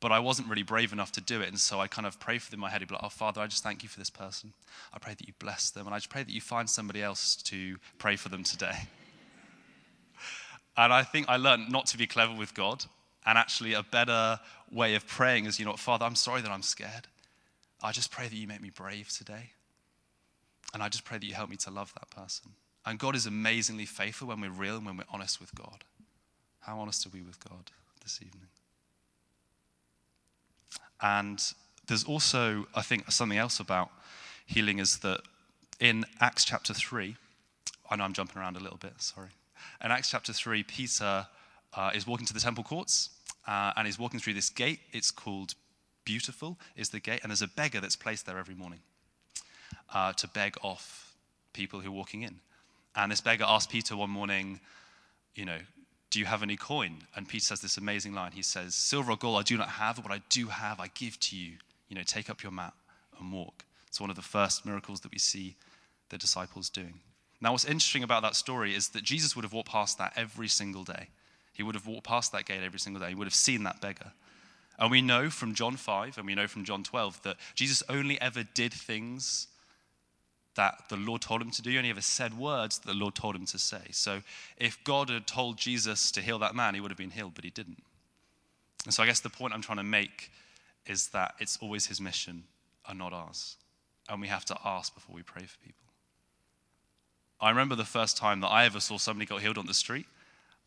but 0.00 0.12
I 0.12 0.18
wasn't 0.18 0.48
really 0.48 0.62
brave 0.62 0.92
enough 0.92 1.12
to 1.12 1.20
do 1.20 1.42
it. 1.42 1.48
And 1.48 1.58
so 1.58 1.78
I 1.78 1.86
kind 1.86 2.06
of 2.06 2.18
pray 2.18 2.38
for 2.38 2.50
them 2.50 2.58
in 2.58 2.62
my 2.62 2.70
head. 2.70 2.80
I'd 2.80 2.88
be 2.88 2.94
like, 2.94 3.04
oh, 3.04 3.10
Father, 3.10 3.40
I 3.40 3.46
just 3.46 3.62
thank 3.62 3.82
you 3.82 3.88
for 3.88 3.98
this 3.98 4.10
person. 4.10 4.54
I 4.94 4.98
pray 4.98 5.14
that 5.14 5.26
you 5.26 5.34
bless 5.38 5.70
them. 5.70 5.86
And 5.86 5.94
I 5.94 5.98
just 5.98 6.08
pray 6.08 6.22
that 6.22 6.32
you 6.32 6.40
find 6.40 6.68
somebody 6.68 7.02
else 7.02 7.36
to 7.36 7.76
pray 7.98 8.16
for 8.16 8.30
them 8.30 8.42
today. 8.42 8.88
And 10.76 10.92
I 10.92 11.02
think 11.02 11.28
I 11.28 11.36
learned 11.36 11.70
not 11.70 11.86
to 11.86 11.98
be 11.98 12.06
clever 12.06 12.34
with 12.34 12.54
God. 12.54 12.84
And 13.26 13.36
actually, 13.36 13.74
a 13.74 13.82
better 13.82 14.40
way 14.72 14.94
of 14.94 15.06
praying 15.06 15.44
is, 15.44 15.58
you 15.58 15.66
know, 15.66 15.74
Father, 15.74 16.06
I'm 16.06 16.14
sorry 16.14 16.40
that 16.40 16.50
I'm 16.50 16.62
scared. 16.62 17.06
I 17.82 17.92
just 17.92 18.10
pray 18.10 18.28
that 18.28 18.34
you 18.34 18.46
make 18.46 18.62
me 18.62 18.70
brave 18.70 19.10
today. 19.10 19.50
And 20.72 20.82
I 20.82 20.88
just 20.88 21.04
pray 21.04 21.18
that 21.18 21.26
you 21.26 21.34
help 21.34 21.50
me 21.50 21.56
to 21.56 21.70
love 21.70 21.92
that 21.94 22.08
person. 22.10 22.52
And 22.86 22.98
God 22.98 23.14
is 23.14 23.26
amazingly 23.26 23.84
faithful 23.84 24.28
when 24.28 24.40
we're 24.40 24.50
real 24.50 24.76
and 24.76 24.86
when 24.86 24.96
we're 24.96 25.04
honest 25.12 25.40
with 25.40 25.54
God. 25.54 25.84
How 26.60 26.78
honest 26.78 27.04
are 27.06 27.10
we 27.10 27.20
with 27.20 27.42
God 27.46 27.70
this 28.02 28.20
evening? 28.22 28.48
And 31.02 31.42
there's 31.86 32.04
also, 32.04 32.66
I 32.74 32.82
think, 32.82 33.10
something 33.10 33.38
else 33.38 33.60
about 33.60 33.90
healing 34.46 34.78
is 34.78 34.98
that 34.98 35.20
in 35.78 36.04
Acts 36.20 36.44
chapter 36.44 36.74
3, 36.74 37.16
I 37.90 37.96
know 37.96 38.04
I'm 38.04 38.12
jumping 38.12 38.40
around 38.40 38.56
a 38.56 38.60
little 38.60 38.78
bit, 38.78 38.92
sorry. 38.98 39.30
In 39.82 39.90
Acts 39.90 40.10
chapter 40.10 40.32
3, 40.32 40.62
Peter 40.64 41.26
uh, 41.74 41.90
is 41.94 42.06
walking 42.06 42.26
to 42.26 42.34
the 42.34 42.40
temple 42.40 42.64
courts 42.64 43.10
uh, 43.46 43.72
and 43.76 43.86
he's 43.86 43.98
walking 43.98 44.20
through 44.20 44.34
this 44.34 44.50
gate. 44.50 44.80
It's 44.92 45.10
called 45.10 45.54
Beautiful, 46.04 46.58
is 46.76 46.88
the 46.88 47.00
gate, 47.00 47.20
and 47.22 47.30
there's 47.30 47.42
a 47.42 47.48
beggar 47.48 47.80
that's 47.80 47.96
placed 47.96 48.26
there 48.26 48.38
every 48.38 48.54
morning 48.54 48.80
uh, 49.92 50.12
to 50.14 50.28
beg 50.28 50.56
off 50.62 51.14
people 51.52 51.80
who 51.80 51.88
are 51.90 51.94
walking 51.94 52.22
in. 52.22 52.40
And 52.96 53.12
this 53.12 53.20
beggar 53.20 53.44
asked 53.46 53.70
Peter 53.70 53.96
one 53.96 54.10
morning, 54.10 54.60
you 55.34 55.44
know, 55.44 55.58
do 56.10 56.18
you 56.18 56.24
have 56.24 56.42
any 56.42 56.56
coin? 56.56 57.04
And 57.14 57.28
Peter 57.28 57.44
says 57.44 57.60
this 57.60 57.76
amazing 57.76 58.14
line. 58.14 58.32
He 58.32 58.42
says, 58.42 58.74
Silver 58.74 59.12
or 59.12 59.16
gold 59.16 59.38
I 59.38 59.42
do 59.42 59.56
not 59.56 59.68
have, 59.68 59.96
but 59.96 60.06
what 60.06 60.14
I 60.14 60.22
do 60.28 60.48
have, 60.48 60.80
I 60.80 60.88
give 60.94 61.18
to 61.20 61.36
you. 61.36 61.54
You 61.88 61.96
know, 61.96 62.02
take 62.04 62.28
up 62.28 62.42
your 62.42 62.52
mat 62.52 62.74
and 63.18 63.32
walk. 63.32 63.64
It's 63.86 64.00
one 64.00 64.10
of 64.10 64.16
the 64.16 64.22
first 64.22 64.66
miracles 64.66 65.00
that 65.00 65.12
we 65.12 65.18
see 65.18 65.56
the 66.08 66.18
disciples 66.18 66.68
doing. 66.68 67.00
Now, 67.40 67.52
what's 67.52 67.64
interesting 67.64 68.02
about 68.02 68.22
that 68.22 68.36
story 68.36 68.74
is 68.74 68.88
that 68.90 69.02
Jesus 69.02 69.34
would 69.34 69.44
have 69.44 69.52
walked 69.52 69.70
past 69.70 69.98
that 69.98 70.12
every 70.16 70.48
single 70.48 70.84
day. 70.84 71.08
He 71.52 71.62
would 71.62 71.74
have 71.74 71.86
walked 71.86 72.06
past 72.06 72.32
that 72.32 72.44
gate 72.44 72.62
every 72.62 72.78
single 72.78 73.00
day. 73.00 73.08
He 73.08 73.14
would 73.14 73.26
have 73.26 73.34
seen 73.34 73.64
that 73.64 73.80
beggar. 73.80 74.12
And 74.78 74.90
we 74.90 75.02
know 75.02 75.30
from 75.30 75.54
John 75.54 75.76
5 75.76 76.18
and 76.18 76.26
we 76.26 76.34
know 76.34 76.46
from 76.46 76.64
John 76.64 76.82
12 76.82 77.22
that 77.22 77.36
Jesus 77.54 77.82
only 77.88 78.20
ever 78.20 78.42
did 78.42 78.72
things 78.72 79.48
that 80.56 80.84
the 80.88 80.96
Lord 80.96 81.22
told 81.22 81.40
him 81.40 81.50
to 81.50 81.62
do. 81.62 81.70
He 81.70 81.78
only 81.78 81.90
ever 81.90 82.00
said 82.00 82.36
words 82.36 82.78
that 82.78 82.86
the 82.86 82.98
Lord 82.98 83.14
told 83.14 83.36
him 83.36 83.46
to 83.46 83.58
say. 83.58 83.82
So 83.92 84.22
if 84.56 84.82
God 84.84 85.08
had 85.08 85.26
told 85.26 85.56
Jesus 85.56 86.10
to 86.12 86.20
heal 86.20 86.38
that 86.40 86.54
man, 86.54 86.74
he 86.74 86.80
would 86.80 86.90
have 86.90 86.98
been 86.98 87.10
healed, 87.10 87.34
but 87.34 87.44
he 87.44 87.50
didn't. 87.50 87.82
And 88.84 88.92
so 88.92 89.02
I 89.02 89.06
guess 89.06 89.20
the 89.20 89.30
point 89.30 89.54
I'm 89.54 89.62
trying 89.62 89.78
to 89.78 89.84
make 89.84 90.30
is 90.86 91.08
that 91.08 91.34
it's 91.38 91.58
always 91.60 91.86
his 91.86 92.00
mission 92.00 92.44
and 92.88 92.98
not 92.98 93.12
ours. 93.12 93.56
And 94.08 94.20
we 94.20 94.28
have 94.28 94.44
to 94.46 94.56
ask 94.64 94.94
before 94.94 95.14
we 95.14 95.22
pray 95.22 95.42
for 95.42 95.58
people. 95.58 95.76
I 97.40 97.50
remember 97.50 97.74
the 97.74 97.84
first 97.84 98.16
time 98.16 98.40
that 98.40 98.48
I 98.48 98.64
ever 98.66 98.80
saw 98.80 98.98
somebody 98.98 99.26
got 99.26 99.40
healed 99.40 99.56
on 99.56 99.66
the 99.66 99.74
street. 99.74 100.06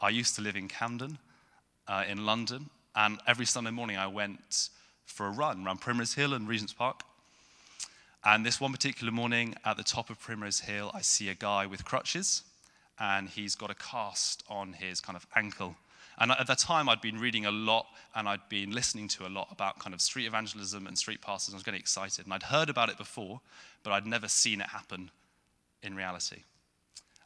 I 0.02 0.10
used 0.10 0.36
to 0.36 0.42
live 0.42 0.56
in 0.56 0.68
Camden, 0.68 1.18
uh, 1.88 2.04
in 2.08 2.26
London, 2.26 2.70
and 2.96 3.20
every 3.28 3.46
Sunday 3.46 3.72
morning 3.72 3.98
I 3.98 4.08
went 4.08 4.70
for 5.06 5.28
a 5.28 5.32
run 5.32 5.66
around 5.66 5.82
Primrose 5.82 6.14
Hill 6.14 6.34
and 6.34 6.48
Regent's 6.48 6.74
Park. 6.74 7.04
And 8.26 8.46
this 8.46 8.62
one 8.62 8.72
particular 8.72 9.12
morning 9.12 9.54
at 9.66 9.76
the 9.76 9.84
top 9.84 10.10
of 10.10 10.18
Primrose 10.18 10.62
Hill, 10.62 10.92
I 10.94 11.02
see 11.02 11.28
a 11.28 11.34
guy 11.34 11.66
with 11.66 11.84
crutches, 11.84 12.44
and 12.98 13.28
he's 13.28 13.54
got 13.54 13.70
a 13.70 13.76
cast 13.76 14.44
on 14.48 14.72
his 14.72 15.02
kind 15.02 15.18
of 15.18 15.28
ankle. 15.36 15.76
And 16.18 16.32
at 16.32 16.48
that 16.48 16.60
time, 16.60 16.88
I'd 16.88 17.02
been 17.02 17.20
reading 17.20 17.46
a 17.46 17.52
lot 17.52 17.88
and 18.16 18.30
I'd 18.30 18.48
been 18.48 18.72
listening 18.72 19.10
to 19.10 19.28
a 19.28 19.30
lot 19.30 19.50
about 19.52 19.80
kind 19.80 19.94
of 19.94 20.00
street 20.00 20.26
evangelism 20.26 20.88
and 20.88 20.98
street 20.98 21.22
pastors. 21.22 21.50
And 21.50 21.56
I 21.56 21.58
was 21.58 21.64
getting 21.64 21.82
excited. 21.82 22.26
And 22.26 22.34
I'd 22.34 22.44
heard 22.44 22.70
about 22.70 22.90
it 22.90 22.98
before, 22.98 23.42
but 23.82 23.92
I'd 23.92 24.06
never 24.06 24.30
seen 24.30 24.62
it 24.62 24.68
happen 24.68 25.12
in 25.82 25.96
reality. 25.96 26.44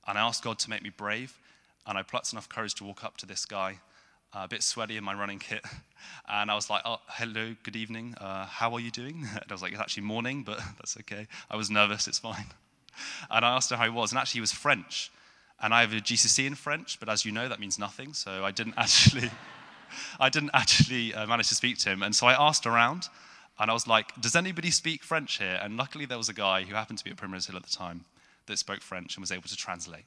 And 0.08 0.18
I 0.18 0.22
asked 0.22 0.44
God 0.44 0.58
to 0.60 0.70
make 0.70 0.82
me 0.82 0.90
brave. 0.90 1.38
And 1.86 1.98
I 1.98 2.02
plucked 2.02 2.32
enough 2.32 2.50
courage 2.50 2.74
to 2.76 2.86
walk 2.86 3.04
up 3.04 3.18
to 3.18 3.26
this 3.26 3.46
guy, 3.46 3.80
a 4.44 4.48
bit 4.48 4.64
sweaty 4.64 4.98
in 4.98 5.04
my 5.04 5.14
running 5.14 5.40
kit. 5.40 5.64
And 6.30 6.52
I 6.52 6.56
was 6.56 6.70
like, 6.70 6.82
oh, 6.86 7.00
hello, 7.08 7.56
good 7.64 7.76
evening. 7.76 8.14
Uh, 8.20 8.46
how 8.46 8.74
are 8.74 8.80
you 8.80 8.92
doing? 8.92 9.26
And 9.34 9.46
I 9.50 9.54
was 9.54 9.62
like, 9.62 9.72
it's 9.72 9.82
actually 9.82 10.04
morning, 10.04 10.44
but 10.44 10.58
that's 10.78 10.98
okay. 10.98 11.28
I 11.50 11.56
was 11.56 11.70
nervous, 11.70 12.08
it's 12.08 12.20
fine. 12.20 12.46
And 13.30 13.46
I 13.46 13.56
asked 13.56 13.72
him 13.72 13.78
how 13.78 13.86
he 13.86 13.90
was. 13.90 14.12
And 14.12 14.20
actually, 14.20 14.40
he 14.40 14.42
was 14.42 14.52
French. 14.52 15.12
And 15.62 15.74
I 15.74 15.82
have 15.82 15.94
a 15.94 15.98
GCSE 15.98 16.46
in 16.46 16.56
French, 16.56 17.00
but 17.00 17.10
as 17.10 17.26
you 17.26 17.32
know, 17.32 17.48
that 17.50 17.60
means 17.60 17.80
nothing. 17.80 18.14
So 18.14 18.46
I 18.46 18.52
didn't 18.52 18.76
actually, 18.78 19.32
I 20.20 20.30
didn't 20.30 20.52
actually 20.54 21.14
uh, 21.14 21.26
manage 21.26 21.50
to 21.50 21.56
speak 21.56 21.78
to 21.80 21.90
him. 21.90 22.04
And 22.04 22.16
so 22.16 22.28
I 22.28 22.34
asked 22.34 22.66
around, 22.66 23.10
and 23.60 23.72
I 23.72 23.74
was 23.74 23.88
like, 23.88 24.20
"Does 24.22 24.36
anybody 24.36 24.70
speak 24.70 25.04
French 25.04 25.40
here?" 25.40 25.60
And 25.62 25.78
luckily, 25.78 26.06
there 26.06 26.18
was 26.18 26.30
a 26.30 26.34
guy 26.34 26.64
who 26.64 26.76
happened 26.76 27.00
to 27.00 27.04
be 27.04 27.12
at 27.12 27.18
Primrose 27.18 27.48
Hill 27.48 27.56
at 27.56 27.64
the 27.64 27.76
time 27.76 28.06
that 28.46 28.58
spoke 28.58 28.82
French 28.82 29.16
and 29.16 29.22
was 29.22 29.32
able 29.32 29.50
to 29.50 29.56
translate. 29.56 30.06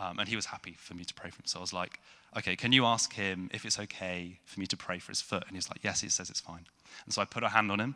Um, 0.00 0.18
and 0.18 0.28
he 0.28 0.34
was 0.34 0.46
happy 0.46 0.74
for 0.78 0.94
me 0.94 1.04
to 1.04 1.14
pray 1.14 1.30
for 1.30 1.36
him. 1.36 1.46
So 1.46 1.58
I 1.58 1.60
was 1.60 1.72
like, 1.72 2.00
"Okay, 2.36 2.56
can 2.56 2.72
you 2.72 2.84
ask 2.86 3.12
him 3.12 3.50
if 3.52 3.64
it's 3.64 3.78
okay 3.78 4.40
for 4.46 4.58
me 4.58 4.66
to 4.66 4.76
pray 4.76 4.98
for 4.98 5.12
his 5.12 5.20
foot?" 5.20 5.44
And 5.46 5.56
he's 5.56 5.68
like, 5.68 5.84
"Yes." 5.84 6.00
He 6.00 6.08
says 6.08 6.30
it's 6.30 6.40
fine. 6.40 6.66
And 7.04 7.14
so 7.14 7.22
I 7.22 7.26
put 7.26 7.42
a 7.42 7.48
hand 7.48 7.70
on 7.70 7.78
him, 7.78 7.94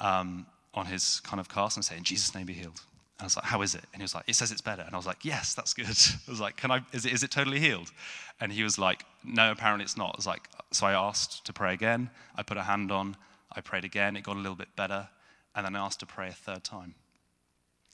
um, 0.00 0.46
on 0.74 0.86
his 0.86 1.20
kind 1.20 1.40
of 1.40 1.48
cast, 1.48 1.76
and 1.76 1.84
I 1.84 1.86
say, 1.88 1.96
"In 1.96 2.04
Jesus' 2.04 2.34
name, 2.34 2.46
be 2.46 2.52
healed." 2.52 2.80
And 3.18 3.24
I 3.24 3.26
was 3.26 3.36
like, 3.36 3.46
how 3.46 3.62
is 3.62 3.74
it? 3.74 3.82
And 3.94 4.02
he 4.02 4.04
was 4.04 4.14
like, 4.14 4.24
it 4.26 4.34
says 4.34 4.52
it's 4.52 4.60
better. 4.60 4.82
And 4.82 4.92
I 4.92 4.98
was 4.98 5.06
like, 5.06 5.24
yes, 5.24 5.54
that's 5.54 5.72
good. 5.72 5.86
I 6.28 6.30
was 6.30 6.38
like, 6.40 6.58
can 6.58 6.70
I, 6.70 6.82
is 6.92 7.06
it, 7.06 7.14
is 7.14 7.22
it 7.22 7.30
totally 7.30 7.58
healed? 7.58 7.90
And 8.40 8.52
he 8.52 8.62
was 8.62 8.78
like, 8.78 9.06
no, 9.24 9.50
apparently 9.50 9.84
it's 9.84 9.96
not. 9.96 10.10
I 10.10 10.18
was 10.18 10.26
like, 10.26 10.50
so 10.70 10.86
I 10.86 10.92
asked 10.92 11.46
to 11.46 11.52
pray 11.54 11.72
again. 11.72 12.10
I 12.34 12.42
put 12.42 12.58
a 12.58 12.62
hand 12.62 12.92
on. 12.92 13.16
I 13.50 13.62
prayed 13.62 13.86
again. 13.86 14.16
It 14.16 14.22
got 14.22 14.36
a 14.36 14.40
little 14.40 14.54
bit 14.54 14.68
better. 14.76 15.08
And 15.54 15.64
then 15.64 15.74
I 15.74 15.78
asked 15.78 16.00
to 16.00 16.06
pray 16.06 16.28
a 16.28 16.32
third 16.32 16.62
time. 16.62 16.94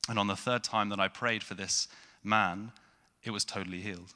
And 0.09 0.19
on 0.19 0.27
the 0.27 0.35
third 0.35 0.65
time 0.65 0.89
that 0.89 0.99
I 0.99 1.07
prayed 1.07 1.45
for 1.45 1.55
this 1.55 1.87
man, 2.25 2.73
it 3.25 3.31
was 3.31 3.45
totally 3.45 3.81
healed. 3.81 4.15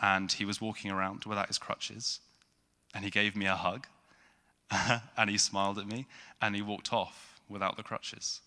And 0.00 0.30
he 0.30 0.44
was 0.44 0.60
walking 0.60 0.90
around 0.90 1.24
without 1.24 1.48
his 1.48 1.58
crutches. 1.58 2.20
And 2.94 3.04
he 3.04 3.10
gave 3.10 3.34
me 3.36 3.46
a 3.46 3.54
hug. 3.54 3.86
and 5.16 5.30
he 5.30 5.38
smiled 5.38 5.78
at 5.78 5.86
me. 5.86 6.06
And 6.40 6.54
he 6.54 6.62
walked 6.62 6.92
off 6.92 7.40
without 7.48 7.76
the 7.76 7.82
crutches. 7.82 8.40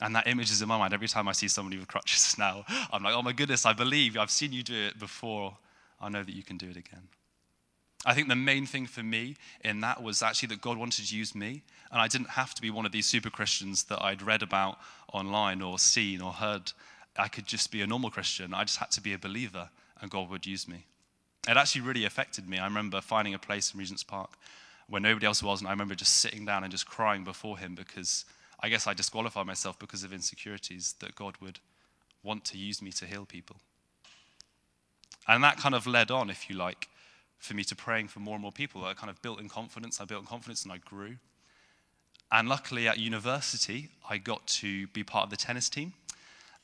And 0.00 0.14
that 0.14 0.26
image 0.26 0.50
is 0.50 0.62
in 0.62 0.68
my 0.68 0.78
mind 0.78 0.94
every 0.94 1.08
time 1.08 1.26
I 1.26 1.32
see 1.32 1.48
somebody 1.48 1.78
with 1.78 1.88
crutches 1.88 2.36
now. 2.38 2.64
I'm 2.92 3.02
like, 3.02 3.14
oh 3.14 3.22
my 3.22 3.32
goodness, 3.32 3.66
I 3.66 3.72
believe. 3.72 4.16
I've 4.16 4.30
seen 4.30 4.52
you 4.52 4.62
do 4.62 4.74
it 4.74 4.98
before. 4.98 5.56
I 6.00 6.08
know 6.08 6.22
that 6.22 6.34
you 6.34 6.42
can 6.42 6.56
do 6.56 6.68
it 6.68 6.76
again. 6.76 7.08
I 8.06 8.14
think 8.14 8.28
the 8.28 8.36
main 8.36 8.64
thing 8.64 8.86
for 8.86 9.02
me 9.02 9.36
in 9.64 9.80
that 9.80 10.02
was 10.02 10.22
actually 10.22 10.48
that 10.48 10.60
God 10.60 10.78
wanted 10.78 11.04
to 11.06 11.16
use 11.16 11.34
me. 11.34 11.62
And 11.90 12.00
I 12.00 12.06
didn't 12.06 12.30
have 12.30 12.54
to 12.54 12.62
be 12.62 12.70
one 12.70 12.86
of 12.86 12.92
these 12.92 13.06
super 13.06 13.30
Christians 13.30 13.84
that 13.84 14.02
I'd 14.02 14.22
read 14.22 14.42
about 14.42 14.78
online 15.12 15.62
or 15.62 15.78
seen 15.78 16.20
or 16.20 16.32
heard. 16.32 16.72
I 17.16 17.28
could 17.28 17.46
just 17.46 17.70
be 17.70 17.82
a 17.82 17.86
normal 17.86 18.10
Christian. 18.10 18.54
I 18.54 18.64
just 18.64 18.78
had 18.78 18.90
to 18.92 19.00
be 19.00 19.12
a 19.12 19.18
believer 19.18 19.70
and 20.00 20.10
God 20.10 20.30
would 20.30 20.46
use 20.46 20.68
me. 20.68 20.86
It 21.48 21.56
actually 21.56 21.80
really 21.80 22.04
affected 22.04 22.48
me. 22.48 22.58
I 22.58 22.64
remember 22.64 23.00
finding 23.00 23.34
a 23.34 23.38
place 23.38 23.72
in 23.72 23.78
Regent's 23.78 24.04
Park 24.04 24.30
where 24.88 25.00
nobody 25.00 25.26
else 25.26 25.42
was. 25.42 25.60
And 25.60 25.68
I 25.68 25.72
remember 25.72 25.94
just 25.94 26.18
sitting 26.18 26.44
down 26.44 26.62
and 26.64 26.70
just 26.70 26.86
crying 26.86 27.24
before 27.24 27.58
Him 27.58 27.74
because 27.74 28.24
I 28.60 28.68
guess 28.68 28.86
I 28.86 28.94
disqualified 28.94 29.46
myself 29.46 29.78
because 29.78 30.04
of 30.04 30.12
insecurities 30.12 30.94
that 31.00 31.14
God 31.14 31.36
would 31.40 31.60
want 32.22 32.44
to 32.46 32.58
use 32.58 32.82
me 32.82 32.90
to 32.92 33.06
heal 33.06 33.24
people. 33.24 33.56
And 35.26 35.44
that 35.44 35.58
kind 35.58 35.74
of 35.74 35.86
led 35.86 36.10
on, 36.10 36.30
if 36.30 36.48
you 36.48 36.56
like, 36.56 36.88
for 37.38 37.54
me 37.54 37.62
to 37.64 37.76
praying 37.76 38.08
for 38.08 38.20
more 38.20 38.34
and 38.34 38.42
more 38.42 38.52
people. 38.52 38.84
I 38.84 38.94
kind 38.94 39.10
of 39.10 39.20
built 39.22 39.40
in 39.40 39.48
confidence, 39.48 40.00
I 40.00 40.04
built 40.04 40.22
in 40.22 40.26
confidence, 40.26 40.64
and 40.64 40.72
I 40.72 40.78
grew. 40.78 41.16
And 42.32 42.48
luckily 42.48 42.88
at 42.88 42.98
university, 42.98 43.90
I 44.08 44.18
got 44.18 44.46
to 44.46 44.86
be 44.88 45.04
part 45.04 45.24
of 45.24 45.30
the 45.30 45.36
tennis 45.36 45.68
team. 45.68 45.92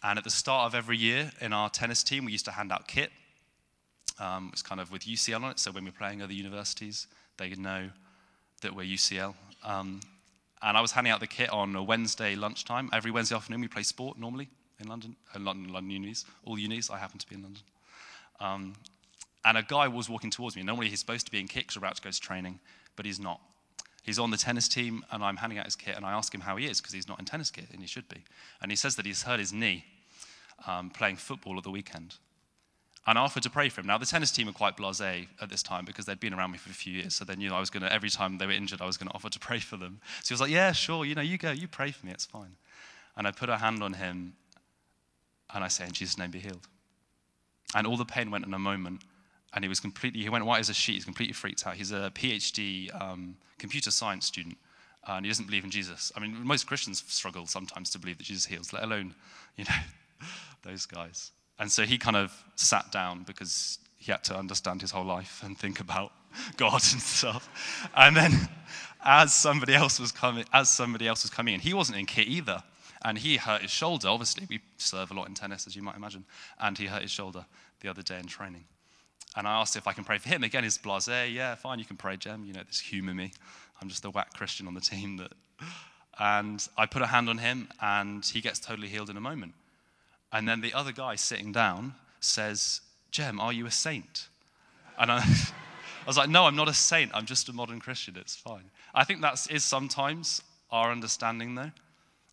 And 0.05 0.19
at 0.19 0.25
the 0.25 0.31
start 0.31 0.67
of 0.67 0.75
every 0.75 0.99
year 0.99 1.33
in 1.41 1.55
our 1.55 1.71
tennis 1.71 2.03
team, 2.03 2.27
we 2.27 2.33
used 2.33 2.45
to 2.45 2.51
hand 2.51 2.71
out 2.71 2.87
kit. 2.87 3.11
Um, 4.19 4.51
it's 4.53 4.61
kind 4.61 4.79
of 4.79 4.93
with 4.93 5.03
UCL 5.03 5.43
on 5.43 5.51
it, 5.53 5.59
so 5.59 5.73
when 5.73 5.87
we're 5.87 5.93
playing 5.93 6.21
other 6.21 6.35
universities, 6.35 7.07
they 7.39 7.49
know 7.55 7.89
that 8.61 8.77
we're 8.77 8.85
UCL. 8.85 9.35
Um, 9.65 10.01
and 10.61 10.77
I 10.77 10.83
was 10.83 10.93
handing 10.93 11.11
out 11.11 11.21
the 11.21 11.27
kit 11.27 11.51
on 11.51 11.75
a 11.75 11.83
Wednesday 11.83 12.35
lunchtime. 12.35 12.91
Every 12.93 13.11
Wednesday 13.11 13.35
afternoon, 13.35 13.63
we 13.63 13.69
play 13.69 13.83
sport 13.83 14.19
normally 14.19 14.51
in 14.79 14.89
London, 14.89 15.17
in 15.35 15.41
uh, 15.41 15.45
London, 15.47 15.73
London 15.73 15.91
unis, 15.91 16.27
all 16.45 16.59
unis. 16.59 16.91
I 16.91 16.99
happen 16.99 17.19
to 17.19 17.27
be 17.27 17.37
in 17.37 17.43
London. 17.43 17.63
Um, 18.41 18.75
and 19.47 19.57
a 19.57 19.63
guy 19.63 19.89
was 19.89 20.11
walking 20.11 20.31
towards 20.31 20.55
me. 20.55 20.63
Normally, 20.63 20.91
he's 20.91 21.01
supposed 21.01 21.25
to 21.27 21.33
be 21.33 21.41
in 21.41 21.49
kicks 21.49 21.77
about 21.77 21.97
to 21.97 22.03
go 22.03 22.11
to 22.11 22.21
training, 22.21 22.61
but 22.95 23.07
he's 23.07 23.19
not. 23.19 23.41
He's 24.03 24.19
on 24.19 24.31
the 24.31 24.37
tennis 24.37 24.69
team, 24.69 25.03
and 25.11 25.25
I'm 25.25 25.39
handing 25.39 25.59
out 25.59 25.65
his 25.65 25.77
kit, 25.77 25.97
and 25.97 26.05
I 26.05 26.13
ask 26.13 26.35
him 26.35 26.43
how 26.43 26.57
he 26.57 26.67
is 26.67 26.79
because 26.79 26.93
he's 26.93 27.09
not 27.09 27.19
in 27.19 27.25
tennis 27.25 27.51
kit, 27.51 27.69
and 27.73 27.81
he 27.81 27.87
should 27.87 28.07
be. 28.11 28.23
And 28.61 28.71
he 28.71 28.77
says 28.77 28.97
that 28.97 29.07
he's 29.07 29.23
hurt 29.23 29.41
his 29.41 29.53
knee 29.53 29.85
um, 30.67 30.91
playing 30.91 31.17
football 31.17 31.57
at 31.59 31.65
the 31.65 31.71
weekend. 31.71 32.17
And 33.07 33.19
I 33.19 33.23
offered 33.23 33.43
to 33.43 33.51
pray 33.51 33.69
for 33.69 33.83
him. 33.83 33.87
Now, 33.87 33.99
the 33.99 34.07
tennis 34.07 34.31
team 34.31 34.47
were 34.47 34.53
quite 34.53 34.77
blase 34.79 35.01
at 35.01 35.51
this 35.51 35.63
time 35.63 35.85
because 35.85 36.07
they'd 36.07 36.21
been 36.21 36.33
around 36.33 36.53
me 36.53 36.59
for 36.59 36.71
a 36.71 36.75
few 36.75 36.95
years. 36.95 37.15
So 37.15 37.25
they 37.25 37.37
knew 37.37 37.53
I 37.53 37.61
was 37.61 37.69
going 37.69 37.83
to, 37.83 37.93
every 37.93 38.09
time 38.09 38.39
they 38.39 38.47
were 38.47 38.53
injured, 38.53 38.81
I 38.81 38.87
was 38.87 38.97
going 38.97 39.09
to 39.09 39.15
offer 39.15 39.29
to 39.29 39.39
pray 39.39 39.59
for 39.59 39.77
them. 39.77 40.01
So 40.23 40.29
he 40.29 40.35
was 40.35 40.41
like, 40.41 40.51
Yeah, 40.51 40.73
sure, 40.73 41.05
you 41.05 41.15
know, 41.15 41.21
you 41.21 41.37
go, 41.37 41.51
you 41.51 41.69
pray 41.69 41.91
for 41.91 42.07
me, 42.07 42.13
it's 42.13 42.25
fine. 42.25 42.57
And 43.17 43.27
I 43.27 43.31
put 43.31 43.51
a 43.51 43.59
hand 43.59 43.83
on 43.83 43.93
him 43.93 44.35
and 45.53 45.63
I 45.63 45.69
say, 45.69 45.85
In 45.85 45.93
Jesus' 45.93 46.17
name, 46.17 46.31
be 46.31 46.39
healed. 46.39 46.67
And 47.75 47.87
all 47.87 47.99
the 47.99 48.07
pain 48.07 48.31
went 48.31 48.47
in 48.47 48.55
a 48.55 48.59
moment. 48.59 49.03
And 49.53 49.65
he 49.65 49.69
was 49.69 49.81
completely, 49.81 50.21
he 50.23 50.29
went 50.29 50.47
white 50.47 50.61
as 50.61 50.69
a 50.69 50.75
sheet. 50.75 50.95
He's 50.95 51.05
completely 51.05 51.35
freaked 51.35 51.65
out. 51.67 51.75
He's 51.75 51.93
a 51.93 52.11
PhD 52.15 52.91
um, 53.01 53.37
computer 53.59 53.91
science 53.91 54.27
student. 54.27 54.57
And 55.07 55.25
he 55.25 55.31
doesn't 55.31 55.45
believe 55.45 55.63
in 55.63 55.71
Jesus. 55.71 56.11
I 56.17 56.21
mean, 56.21 56.37
most 56.43 56.67
Christians 56.67 57.05
struggle 57.07 57.47
sometimes 57.47 57.91
to 57.91 57.99
believe 57.99 58.19
that 58.19 58.25
Jesus 58.25 58.47
heals, 58.47 58.73
let 58.73 58.83
alone, 58.83 59.15
you 59.57 59.65
know, 59.65 59.75
those 60.63 60.87
guys. 60.87 61.33
And 61.59 61.71
so 61.71 61.85
he 61.85 61.99
kind 61.99 62.17
of 62.17 62.33
sat 62.57 62.91
down 62.91 63.23
because 63.23 63.79
he 63.97 64.13
had 64.13 64.25
to 64.25 64.37
understand 64.37 64.81
his 64.81 64.91
whole 64.91 65.05
life 65.05 65.43
and 65.45 65.59
think 65.59 65.81
about 65.81 66.13
God 66.57 66.83
and 66.93 67.01
stuff. 67.01 67.49
And 67.97 68.17
then 68.17 68.33
as 69.05 69.33
somebody 69.35 69.75
else 69.75 70.01
was 70.01 70.13
coming, 70.13 70.45
as 70.53 70.71
somebody 70.71 71.07
else 71.07 71.23
was 71.23 71.31
coming 71.31 71.55
in, 71.55 71.61
he 71.61 71.75
wasn't 71.75 71.99
in 71.99 72.07
kit 72.07 72.27
either. 72.27 72.63
And 73.05 73.19
he 73.19 73.37
hurt 73.37 73.61
his 73.63 73.71
shoulder. 73.71 74.09
Obviously, 74.09 74.47
we 74.49 74.61
serve 74.79 75.11
a 75.11 75.15
lot 75.15 75.29
in 75.29 75.35
tennis, 75.35 75.67
as 75.67 75.77
you 75.77 75.83
might 75.83 75.97
imagine. 75.97 76.25
And 76.59 76.77
he 76.77 76.87
hurt 76.87 77.03
his 77.03 77.11
shoulder 77.11 77.45
the 77.81 77.89
other 77.89 78.03
day 78.03 78.19
in 78.19 78.27
training. 78.27 78.65
And 79.37 79.47
I 79.47 79.61
asked 79.61 79.77
if 79.77 79.87
I 79.87 79.93
can 79.93 80.05
pray 80.05 80.19
for 80.19 80.31
him. 80.31 80.43
Again, 80.43 80.65
he's 80.65 80.79
blase. 80.79 81.09
Yeah, 81.09 81.55
fine, 81.55 81.79
you 81.79 81.85
can 81.85 81.97
pray, 81.97 82.17
Jem. 82.17 82.45
You 82.45 82.55
know, 82.55 82.63
this 82.67 82.81
humor 82.81 83.13
me. 83.13 83.33
I'm 83.83 83.89
just 83.89 84.05
a 84.05 84.11
whack 84.11 84.33
Christian 84.33 84.67
on 84.67 84.75
the 84.75 84.81
team 84.81 85.19
that. 85.19 85.33
And 86.19 86.67
I 86.79 86.87
put 86.87 87.03
a 87.03 87.07
hand 87.07 87.29
on 87.29 87.39
him, 87.39 87.69
and 87.81 88.25
he 88.25 88.41
gets 88.41 88.59
totally 88.59 88.89
healed 88.89 89.11
in 89.11 89.17
a 89.17 89.21
moment. 89.21 89.53
And 90.35 90.49
then 90.49 90.61
the 90.61 90.75
other 90.75 90.91
guy 90.91 91.15
sitting 91.15 91.53
down 91.53 91.95
says, 92.19 92.81
Jem, 93.13 93.39
are 93.39 93.53
you 93.53 93.67
a 93.67 93.71
saint? 93.71 94.27
And 94.99 95.11
I, 95.11 95.19
I 95.23 96.07
was 96.09 96.17
like, 96.17 96.29
no, 96.29 96.45
I'm 96.45 96.57
not 96.57 96.69
a 96.69 96.75
saint. 96.75 97.13
I'm 97.15 97.25
just 97.25 97.49
a 97.49 97.53
modern 97.53 97.79
Christian. 97.79 98.17
It's 98.17 98.35
fine. 98.35 98.65
I 98.93 99.05
think 99.05 99.23
that 99.23 99.47
is 99.49 99.63
sometimes 99.63 100.43
our 100.73 100.91
understanding, 100.91 101.55
though. 101.55 101.71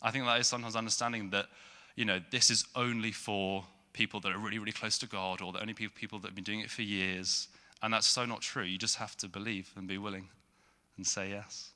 I 0.02 0.10
think 0.10 0.24
that 0.24 0.40
is 0.40 0.48
sometimes 0.48 0.74
understanding 0.74 1.30
that, 1.30 1.46
you 1.94 2.04
know, 2.04 2.20
this 2.32 2.50
is 2.50 2.64
only 2.74 3.12
for 3.12 3.64
people 3.92 4.18
that 4.20 4.32
are 4.32 4.38
really, 4.38 4.58
really 4.58 4.72
close 4.72 4.98
to 4.98 5.06
God 5.06 5.40
or 5.40 5.52
the 5.52 5.60
only 5.60 5.74
people 5.74 6.18
that 6.18 6.28
have 6.28 6.34
been 6.34 6.42
doing 6.42 6.58
it 6.58 6.70
for 6.70 6.82
years. 6.82 7.46
And 7.84 7.94
that's 7.94 8.08
so 8.08 8.24
not 8.24 8.40
true. 8.40 8.64
You 8.64 8.78
just 8.78 8.96
have 8.96 9.16
to 9.18 9.28
believe 9.28 9.70
and 9.76 9.86
be 9.86 9.98
willing 9.98 10.28
and 10.96 11.06
say 11.06 11.30
yes. 11.30 11.70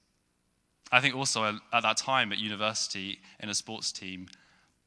I 0.90 1.00
think 1.00 1.14
also 1.14 1.60
at 1.72 1.82
that 1.84 1.96
time 1.96 2.32
at 2.32 2.38
university 2.38 3.20
in 3.38 3.48
a 3.48 3.54
sports 3.54 3.92
team, 3.92 4.26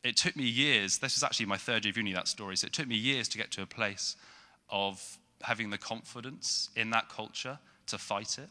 it 0.04 0.16
took 0.16 0.36
me 0.36 0.44
years, 0.44 1.00
this 1.00 1.16
was 1.16 1.24
actually 1.24 1.46
my 1.46 1.58
third 1.58 1.86
year 1.86 1.92
of 1.92 1.98
uni, 1.98 2.14
that 2.14 2.28
story, 2.28 2.56
so 2.56 2.68
it 2.68 2.74
took 2.74 2.88
me 2.88 2.96
years 2.96 3.28
to 3.30 3.38
get 3.38 3.52
to 3.52 3.62
a 3.62 3.66
place 3.66 4.16
of 4.70 5.18
having 5.42 5.70
the 5.70 5.78
confidence 5.78 6.70
in 6.76 6.90
that 6.92 7.10
culture 7.10 7.60
to 7.88 7.98
fight 7.98 8.38
it. 8.38 8.50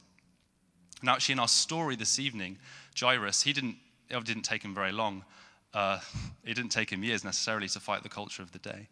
Now, 1.03 1.15
actually, 1.15 1.35
in 1.35 1.39
our 1.39 1.49
story 1.49 1.97
this 1.97 2.19
evening, 2.19 2.59
Jairus, 2.99 3.43
he 3.43 3.53
didn't, 3.53 3.77
it 4.11 4.25
didn't 4.25 4.43
take 4.43 4.63
him 4.63 4.75
very 4.75 4.93
long. 4.93 5.25
Uh, 5.73 6.01
it 6.45 6.55
didn't 6.55 6.73
take 6.73 6.91
him 6.91 7.03
years 7.03 7.25
necessarily 7.25 7.69
to 7.69 7.81
fight 7.81 8.03
the 8.03 8.09
culture 8.09 8.43
of 8.43 8.53
the 8.53 8.59
day. 8.59 8.89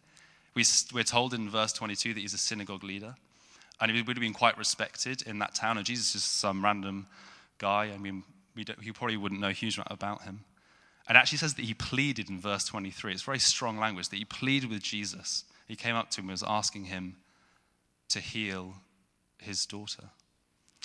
We, 0.55 0.63
we're 0.93 1.03
told 1.03 1.33
in 1.33 1.49
verse 1.49 1.73
22 1.73 2.13
that 2.15 2.19
he's 2.19 2.33
a 2.33 2.39
synagogue 2.39 2.83
leader, 2.83 3.15
and 3.79 3.91
he 3.91 4.01
would 4.01 4.17
have 4.17 4.21
been 4.21 4.33
quite 4.33 4.57
respected 4.57 5.21
in 5.23 5.37
that 5.39 5.53
town. 5.53 5.77
And 5.77 5.85
Jesus 5.85 6.15
is 6.15 6.23
some 6.23 6.63
random 6.63 7.05
guy. 7.59 7.91
I 7.93 7.97
mean, 7.97 8.23
we, 8.55 8.65
we 8.83 8.91
probably 8.91 9.17
wouldn't 9.17 9.39
know 9.39 9.49
a 9.49 9.53
huge 9.53 9.77
amount 9.77 9.91
about 9.91 10.23
him. 10.23 10.43
And 11.07 11.17
actually 11.17 11.37
says 11.37 11.53
that 11.55 11.65
he 11.65 11.73
pleaded 11.73 12.29
in 12.29 12.39
verse 12.39 12.65
23. 12.65 13.13
It's 13.13 13.23
very 13.23 13.39
strong 13.39 13.77
language 13.77 14.09
that 14.09 14.17
he 14.17 14.25
pleaded 14.25 14.69
with 14.69 14.83
Jesus. 14.83 15.45
He 15.67 15.75
came 15.75 15.95
up 15.95 16.09
to 16.11 16.21
him 16.21 16.25
and 16.25 16.31
was 16.31 16.43
asking 16.45 16.85
him 16.85 17.15
to 18.09 18.19
heal 18.19 18.75
his 19.37 19.65
daughter. 19.65 20.03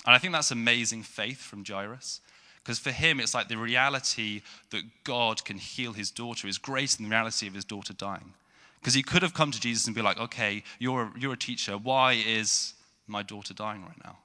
And 0.05 0.15
I 0.15 0.17
think 0.17 0.33
that's 0.33 0.51
amazing 0.51 1.03
faith 1.03 1.41
from 1.41 1.63
Jairus. 1.65 2.21
Because 2.63 2.79
for 2.79 2.91
him, 2.91 3.19
it's 3.19 3.33
like 3.33 3.49
the 3.49 3.57
reality 3.57 4.41
that 4.69 4.83
God 5.03 5.43
can 5.43 5.57
heal 5.57 5.93
his 5.93 6.11
daughter 6.11 6.47
is 6.47 6.57
greater 6.57 6.97
than 6.97 7.05
the 7.05 7.09
reality 7.09 7.47
of 7.47 7.53
his 7.53 7.65
daughter 7.65 7.93
dying. 7.93 8.33
Because 8.79 8.93
he 8.93 9.03
could 9.03 9.21
have 9.21 9.33
come 9.33 9.51
to 9.51 9.59
Jesus 9.59 9.85
and 9.85 9.95
be 9.95 10.01
like, 10.01 10.17
okay, 10.17 10.63
you're, 10.79 11.11
you're 11.17 11.33
a 11.33 11.37
teacher. 11.37 11.73
Why 11.73 12.13
is 12.13 12.73
my 13.07 13.23
daughter 13.23 13.53
dying 13.53 13.83
right 13.83 14.03
now? 14.03 14.19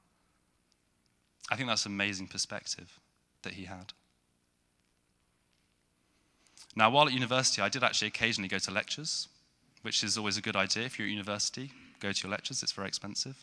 I 1.50 1.56
think 1.56 1.68
that's 1.68 1.86
amazing 1.86 2.28
perspective 2.28 3.00
that 3.42 3.54
he 3.54 3.64
had. 3.64 3.92
Now, 6.78 6.90
while 6.90 7.08
at 7.08 7.12
university, 7.12 7.60
I 7.60 7.68
did 7.68 7.82
actually 7.82 8.06
occasionally 8.06 8.46
go 8.46 8.58
to 8.58 8.70
lectures, 8.70 9.26
which 9.82 10.04
is 10.04 10.16
always 10.16 10.36
a 10.36 10.40
good 10.40 10.54
idea. 10.54 10.84
If 10.84 10.96
you're 10.96 11.08
at 11.08 11.10
university, 11.10 11.72
go 11.98 12.12
to 12.12 12.22
your 12.22 12.30
lectures, 12.30 12.62
it's 12.62 12.70
very 12.70 12.86
expensive. 12.86 13.36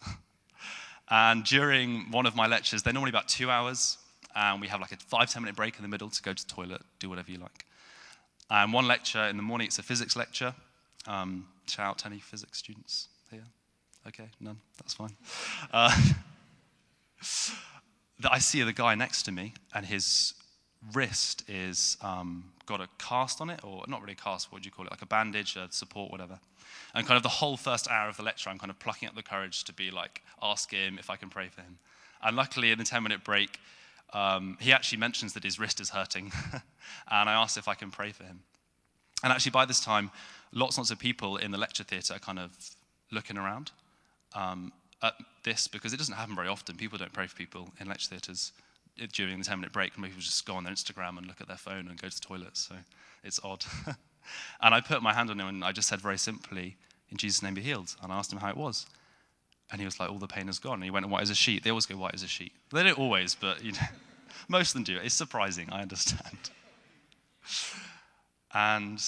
and 1.11 1.43
during 1.43 2.09
one 2.11 2.25
of 2.25 2.33
my 2.33 2.47
lectures, 2.47 2.81
they're 2.81 2.93
normally 2.93 3.09
about 3.09 3.27
two 3.27 3.51
hours, 3.51 3.97
and 4.37 4.61
we 4.61 4.69
have 4.69 4.79
like 4.79 4.93
a 4.93 4.95
five, 4.95 5.29
ten 5.29 5.41
minute 5.41 5.57
break 5.57 5.75
in 5.75 5.81
the 5.81 5.89
middle 5.89 6.09
to 6.09 6.21
go 6.23 6.31
to 6.31 6.47
the 6.47 6.53
toilet, 6.53 6.81
do 6.99 7.09
whatever 7.09 7.29
you 7.29 7.37
like. 7.37 7.65
And 8.49 8.71
one 8.71 8.87
lecture 8.87 9.25
in 9.25 9.35
the 9.35 9.43
morning, 9.43 9.67
it's 9.67 9.79
a 9.79 9.83
physics 9.83 10.15
lecture, 10.15 10.55
Um, 11.05 11.49
shout 11.67 11.87
out 11.87 11.97
to 11.99 12.05
any 12.05 12.19
physics 12.19 12.59
students 12.59 13.09
here. 13.29 13.43
Okay, 14.07 14.29
none. 14.39 14.61
That's 14.77 14.93
fine. 14.93 15.17
Uh, 15.73 15.93
I 18.31 18.39
see 18.39 18.63
the 18.63 18.71
guy 18.71 18.95
next 18.95 19.23
to 19.23 19.33
me, 19.33 19.55
and 19.73 19.85
his 19.85 20.35
wrist 20.94 21.44
is 21.48 21.98
um, 22.01 22.51
got 22.65 22.82
a 22.82 22.88
cast 22.98 23.41
on 23.41 23.50
it, 23.50 23.63
or 23.63 23.84
not 23.88 24.01
really 24.01 24.13
a 24.13 24.15
cast. 24.15 24.51
What 24.51 24.62
do 24.62 24.67
you 24.67 24.72
call 24.72 24.86
it? 24.86 24.91
Like 24.91 25.01
a 25.01 25.08
bandage, 25.08 25.55
a 25.55 25.67
support, 25.72 26.12
whatever. 26.12 26.39
And 26.94 27.05
kind 27.05 27.17
of 27.17 27.24
the 27.24 27.29
whole 27.29 27.58
first 27.58 27.89
hour 27.89 28.10
of 28.10 28.17
the 28.17 28.24
lecture, 28.24 28.50
I'm 28.50 28.60
kind 28.60 28.70
of 28.70 28.79
plucking 28.79 29.08
up 29.08 29.15
the 29.15 29.24
courage 29.24 29.63
to 29.65 29.74
be 29.74 29.91
like, 29.91 30.22
ask 30.41 30.72
him 30.72 30.98
if 31.00 31.10
I 31.10 31.15
can 31.15 31.29
pray 31.29 31.48
for 31.48 31.62
him. 31.62 31.77
And 32.24 32.36
luckily, 32.36 32.72
in 32.72 32.77
the 32.77 32.84
10 32.84 33.03
minute 33.03 33.24
break, 33.24 33.60
um, 34.13 34.58
he 34.62 34.72
actually 34.72 35.00
mentions 35.00 35.34
that 35.34 35.44
his 35.44 35.60
wrist 35.60 35.79
is 35.79 35.89
hurting. 35.89 36.32
and 36.53 37.29
I 37.29 37.34
asked 37.34 37.58
if 37.58 37.67
I 37.67 37.74
can 37.74 37.91
pray 37.91 38.12
for 38.12 38.24
him. 38.24 38.41
And 39.24 39.32
actually, 39.32 39.51
by 39.51 39.65
this 39.65 39.79
time, 39.79 40.12
lots 40.51 40.77
and 40.77 40.84
lots 40.84 40.91
of 40.91 41.00
people 41.00 41.38
in 41.38 41.51
the 41.51 41.58
lecture 41.58 41.84
theatre 41.84 42.15
are 42.15 42.20
kind 42.20 42.39
of 42.39 42.51
looking 43.12 43.38
around 43.38 43.72
um, 44.34 44.72
at 45.01 45.13
this 45.44 45.67
because 45.67 45.94
it 45.94 45.98
doesn't 45.98 46.15
happen 46.15 46.36
very 46.36 46.48
often. 46.48 46.75
People 46.75 46.98
don't 46.98 47.13
pray 47.13 47.27
for 47.27 47.36
people 47.36 47.70
in 47.79 47.88
lecture 47.88 48.10
theatres 48.10 48.51
during 49.11 49.37
the 49.39 49.45
10 49.45 49.59
minute 49.59 49.73
break. 49.73 49.95
People 49.95 50.09
just 50.19 50.45
go 50.45 50.55
on 50.55 50.63
their 50.63 50.73
Instagram 50.73 51.17
and 51.17 51.27
look 51.27 51.41
at 51.41 51.47
their 51.47 51.57
phone 51.57 51.87
and 51.87 52.01
go 52.01 52.07
to 52.07 52.15
the 52.15 52.25
toilet. 52.25 52.57
So 52.57 52.75
it's 53.23 53.39
odd. 53.43 53.65
and 54.61 54.73
I 54.73 54.81
put 54.81 55.01
my 55.01 55.13
hand 55.13 55.29
on 55.29 55.39
him 55.39 55.47
and 55.47 55.63
I 55.63 55.71
just 55.71 55.87
said 55.87 56.01
very 56.01 56.17
simply, 56.17 56.77
In 57.09 57.17
Jesus' 57.17 57.43
name 57.43 57.53
be 57.53 57.61
healed. 57.61 57.95
And 58.01 58.11
I 58.11 58.17
asked 58.17 58.31
him 58.31 58.39
how 58.39 58.49
it 58.49 58.57
was. 58.57 58.85
And 59.71 59.81
he 59.81 59.85
was 59.85 59.99
like, 59.99 60.09
All 60.09 60.19
the 60.19 60.27
pain 60.27 60.49
is 60.49 60.59
gone. 60.59 60.75
And 60.75 60.83
he 60.83 60.91
went 60.91 61.07
white 61.09 61.23
as 61.23 61.29
a 61.29 61.35
sheet. 61.35 61.63
They 61.63 61.69
always 61.69 61.85
go 61.85 61.97
white 61.97 62.13
as 62.13 62.23
a 62.23 62.27
sheet. 62.27 62.53
They 62.71 62.83
don't 62.83 62.99
always, 62.99 63.35
but 63.35 63.63
you 63.63 63.73
know, 63.73 63.79
most 64.47 64.69
of 64.69 64.73
them 64.75 64.83
do. 64.83 64.97
It's 65.01 65.15
surprising, 65.15 65.69
I 65.71 65.81
understand. 65.81 66.49
and 68.53 68.99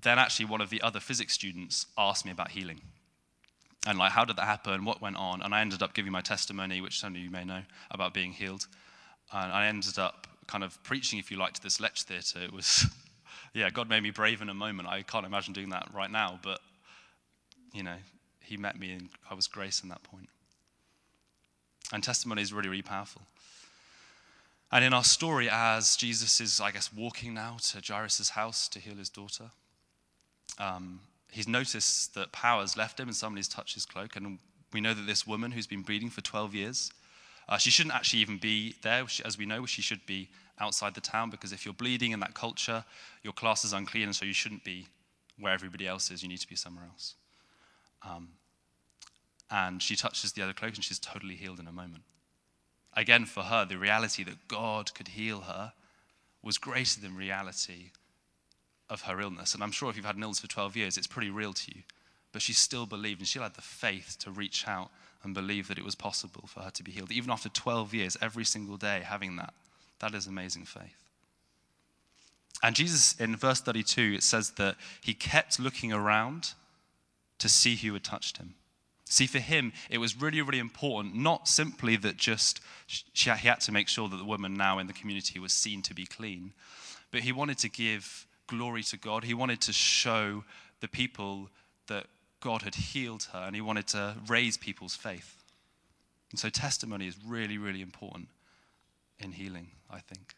then 0.00 0.18
actually, 0.18 0.46
one 0.46 0.60
of 0.60 0.70
the 0.70 0.82
other 0.82 1.00
physics 1.00 1.32
students 1.32 1.86
asked 1.96 2.24
me 2.24 2.32
about 2.32 2.50
healing 2.50 2.80
and 3.86 3.98
like 3.98 4.12
how 4.12 4.24
did 4.24 4.36
that 4.36 4.44
happen? 4.44 4.84
What 4.84 5.00
went 5.00 5.16
on? 5.16 5.42
And 5.42 5.54
i 5.54 5.60
ended 5.60 5.82
up 5.82 5.94
giving 5.94 6.12
my 6.12 6.20
testimony 6.20 6.80
which 6.80 7.00
some 7.00 7.14
of 7.14 7.20
you 7.20 7.30
may 7.30 7.44
know 7.44 7.62
about 7.90 8.14
being 8.14 8.32
healed. 8.32 8.66
And 9.32 9.52
i 9.52 9.66
ended 9.66 9.98
up 9.98 10.26
kind 10.46 10.64
of 10.64 10.82
preaching 10.82 11.18
if 11.18 11.30
you 11.30 11.36
like 11.36 11.54
to 11.54 11.62
this 11.62 11.80
lecture 11.80 12.04
theatre. 12.04 12.40
It 12.42 12.52
was 12.52 12.86
yeah 13.54 13.70
god 13.70 13.88
made 13.88 14.02
me 14.02 14.10
brave 14.10 14.42
in 14.42 14.48
a 14.48 14.54
moment. 14.54 14.88
I 14.88 15.02
can't 15.02 15.26
imagine 15.26 15.52
doing 15.52 15.70
that 15.70 15.88
right 15.92 16.10
now 16.10 16.38
but 16.42 16.60
you 17.72 17.82
know 17.82 17.96
he 18.40 18.56
met 18.56 18.78
me 18.78 18.92
and 18.92 19.08
i 19.30 19.34
was 19.34 19.46
grace 19.46 19.82
in 19.82 19.88
that 19.88 20.02
point. 20.02 20.28
And 21.92 22.02
testimony 22.02 22.42
is 22.42 22.52
really 22.52 22.68
really 22.68 22.82
powerful. 22.82 23.22
And 24.70 24.84
in 24.84 24.94
our 24.94 25.04
story 25.04 25.48
as 25.50 25.96
jesus 25.96 26.40
is 26.40 26.60
i 26.60 26.70
guess 26.70 26.92
walking 26.92 27.34
now 27.34 27.56
to 27.62 27.80
jairus' 27.80 28.30
house 28.30 28.68
to 28.68 28.78
heal 28.78 28.94
his 28.94 29.10
daughter 29.10 29.50
um, 30.58 31.00
he's 31.32 31.48
noticed 31.48 32.14
that 32.14 32.30
power 32.30 32.60
has 32.60 32.76
left 32.76 33.00
him 33.00 33.08
and 33.08 33.16
somebody's 33.16 33.48
touched 33.48 33.74
his 33.74 33.86
cloak. 33.86 34.16
And 34.16 34.38
we 34.72 34.80
know 34.80 34.92
that 34.92 35.06
this 35.06 35.26
woman 35.26 35.50
who's 35.50 35.66
been 35.66 35.82
bleeding 35.82 36.10
for 36.10 36.20
12 36.20 36.54
years, 36.54 36.92
uh, 37.48 37.56
she 37.56 37.70
shouldn't 37.70 37.94
actually 37.94 38.20
even 38.20 38.36
be 38.36 38.76
there, 38.82 39.04
as 39.24 39.38
we 39.38 39.46
know, 39.46 39.64
she 39.64 39.82
should 39.82 40.04
be 40.06 40.28
outside 40.60 40.94
the 40.94 41.00
town 41.00 41.30
because 41.30 41.50
if 41.50 41.64
you're 41.64 41.74
bleeding 41.74 42.12
in 42.12 42.20
that 42.20 42.34
culture, 42.34 42.84
your 43.22 43.32
class 43.32 43.64
is 43.64 43.72
unclean, 43.72 44.04
and 44.04 44.14
so 44.14 44.24
you 44.24 44.34
shouldn't 44.34 44.62
be 44.62 44.86
where 45.40 45.52
everybody 45.52 45.86
else 45.86 46.10
is. 46.10 46.22
You 46.22 46.28
need 46.28 46.40
to 46.40 46.48
be 46.48 46.54
somewhere 46.54 46.84
else. 46.84 47.14
Um, 48.06 48.28
and 49.50 49.82
she 49.82 49.96
touches 49.96 50.32
the 50.32 50.42
other 50.42 50.52
cloak 50.52 50.74
and 50.74 50.84
she's 50.84 50.98
totally 50.98 51.34
healed 51.34 51.60
in 51.60 51.66
a 51.66 51.72
moment. 51.72 52.04
Again, 52.94 53.24
for 53.24 53.44
her, 53.44 53.64
the 53.64 53.78
reality 53.78 54.22
that 54.24 54.48
God 54.48 54.94
could 54.94 55.08
heal 55.08 55.40
her 55.40 55.72
was 56.42 56.58
greater 56.58 57.00
than 57.00 57.16
reality 57.16 57.90
of 58.90 59.02
her 59.02 59.20
illness. 59.20 59.54
And 59.54 59.62
I'm 59.62 59.72
sure 59.72 59.90
if 59.90 59.96
you've 59.96 60.04
had 60.04 60.16
an 60.16 60.22
illness 60.22 60.40
for 60.40 60.48
12 60.48 60.76
years, 60.76 60.96
it's 60.96 61.06
pretty 61.06 61.30
real 61.30 61.52
to 61.52 61.74
you. 61.74 61.82
But 62.32 62.42
she 62.42 62.52
still 62.52 62.86
believed, 62.86 63.20
and 63.20 63.28
she 63.28 63.38
had 63.38 63.54
the 63.54 63.60
faith 63.60 64.16
to 64.20 64.30
reach 64.30 64.66
out 64.66 64.90
and 65.22 65.34
believe 65.34 65.68
that 65.68 65.78
it 65.78 65.84
was 65.84 65.94
possible 65.94 66.44
for 66.46 66.60
her 66.60 66.70
to 66.70 66.82
be 66.82 66.92
healed. 66.92 67.12
Even 67.12 67.30
after 67.30 67.48
12 67.48 67.94
years, 67.94 68.16
every 68.20 68.44
single 68.44 68.76
day 68.76 69.02
having 69.04 69.36
that, 69.36 69.54
that 70.00 70.14
is 70.14 70.26
amazing 70.26 70.64
faith. 70.64 71.02
And 72.62 72.76
Jesus, 72.76 73.14
in 73.20 73.36
verse 73.36 73.60
32, 73.60 74.14
it 74.16 74.22
says 74.22 74.52
that 74.52 74.76
he 75.00 75.14
kept 75.14 75.58
looking 75.58 75.92
around 75.92 76.52
to 77.38 77.48
see 77.48 77.76
who 77.76 77.92
had 77.92 78.04
touched 78.04 78.38
him. 78.38 78.54
See, 79.04 79.26
for 79.26 79.40
him, 79.40 79.72
it 79.90 79.98
was 79.98 80.20
really, 80.20 80.40
really 80.40 80.58
important, 80.58 81.14
not 81.14 81.46
simply 81.46 81.96
that 81.96 82.16
just 82.16 82.60
she, 82.86 83.30
he 83.30 83.48
had 83.48 83.60
to 83.60 83.72
make 83.72 83.88
sure 83.88 84.08
that 84.08 84.16
the 84.16 84.24
woman 84.24 84.54
now 84.54 84.78
in 84.78 84.86
the 84.86 84.92
community 84.92 85.38
was 85.38 85.52
seen 85.52 85.82
to 85.82 85.94
be 85.94 86.06
clean, 86.06 86.52
but 87.10 87.20
he 87.20 87.32
wanted 87.32 87.58
to 87.58 87.68
give 87.68 88.26
glory 88.46 88.82
to 88.84 88.96
God. 88.96 89.24
He 89.24 89.34
wanted 89.34 89.60
to 89.62 89.72
show 89.72 90.44
the 90.80 90.88
people 90.88 91.48
that 91.86 92.06
God 92.40 92.62
had 92.62 92.74
healed 92.74 93.28
her 93.32 93.38
and 93.38 93.54
he 93.54 93.60
wanted 93.60 93.86
to 93.88 94.16
raise 94.26 94.56
people's 94.56 94.94
faith. 94.94 95.42
And 96.30 96.38
so 96.38 96.48
testimony 96.48 97.06
is 97.06 97.16
really, 97.26 97.58
really 97.58 97.82
important 97.82 98.28
in 99.18 99.32
healing, 99.32 99.68
I 99.90 100.00
think. 100.00 100.34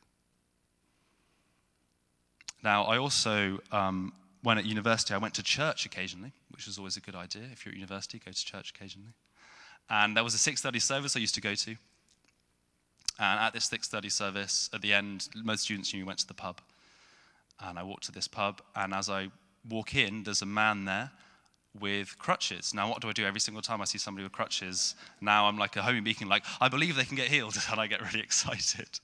Now, 2.63 2.85
I 2.85 2.99
also, 2.99 3.59
um, 3.73 4.13
when 4.43 4.59
at 4.59 4.65
university, 4.65 5.15
I 5.15 5.19
went 5.19 5.35
to 5.35 5.43
church 5.43 5.87
occasionally, 5.87 6.33
which 6.51 6.67
was 6.67 6.79
always 6.79 6.97
a 6.97 7.01
good 7.01 7.15
idea. 7.15 7.43
If 7.53 7.65
you're 7.65 7.73
at 7.73 7.77
university, 7.77 8.21
go 8.25 8.33
to 8.33 8.45
church 8.45 8.73
occasionally. 8.75 9.13
And 9.89 10.17
there 10.17 10.25
was 10.25 10.35
a 10.35 10.39
6.30 10.39 10.81
service 10.81 11.17
I 11.17 11.21
used 11.21 11.35
to 11.35 11.41
go 11.41 11.55
to. 11.55 11.77
And 13.19 13.41
at 13.41 13.53
this 13.53 13.69
6.30 13.69 14.11
service, 14.11 14.71
at 14.73 14.83
the 14.83 14.93
end, 14.93 15.29
most 15.37 15.63
students 15.63 15.93
knew 15.93 16.01
we 16.01 16.05
went 16.05 16.19
to 16.21 16.27
the 16.27 16.35
pub. 16.35 16.61
And 17.67 17.79
I 17.79 17.83
walk 17.83 18.01
to 18.03 18.13
this 18.13 18.29
pub, 18.29 18.61
and 18.77 18.93
as 18.93 19.09
I 19.09 19.29
walk 19.69 19.95
in, 19.95 20.25
there's 20.25 20.43
a 20.43 20.47
man 20.47 20.85
there 20.85 21.11
with 21.79 22.19
crutches. 22.19 22.73
Now, 22.75 22.89
what 22.89 23.01
do 23.01 23.09
I 23.09 23.13
do 23.13 23.25
every 23.25 23.41
single 23.41 23.63
time 23.63 23.81
I 23.81 23.85
see 23.85 23.99
somebody 23.99 24.23
with 24.23 24.33
crutches? 24.33 24.95
Now 25.21 25.47
I'm 25.47 25.59
like 25.59 25.77
a 25.77 25.81
homie 25.81 26.05
beacon, 26.05 26.29
like, 26.29 26.45
I 26.61 26.69
believe 26.69 26.97
they 26.97 27.05
can 27.05 27.17
get 27.17 27.29
healed, 27.29 27.57
and 27.71 27.81
I 27.81 27.87
get 27.87 28.01
really 28.01 28.21
excited. 28.21 29.01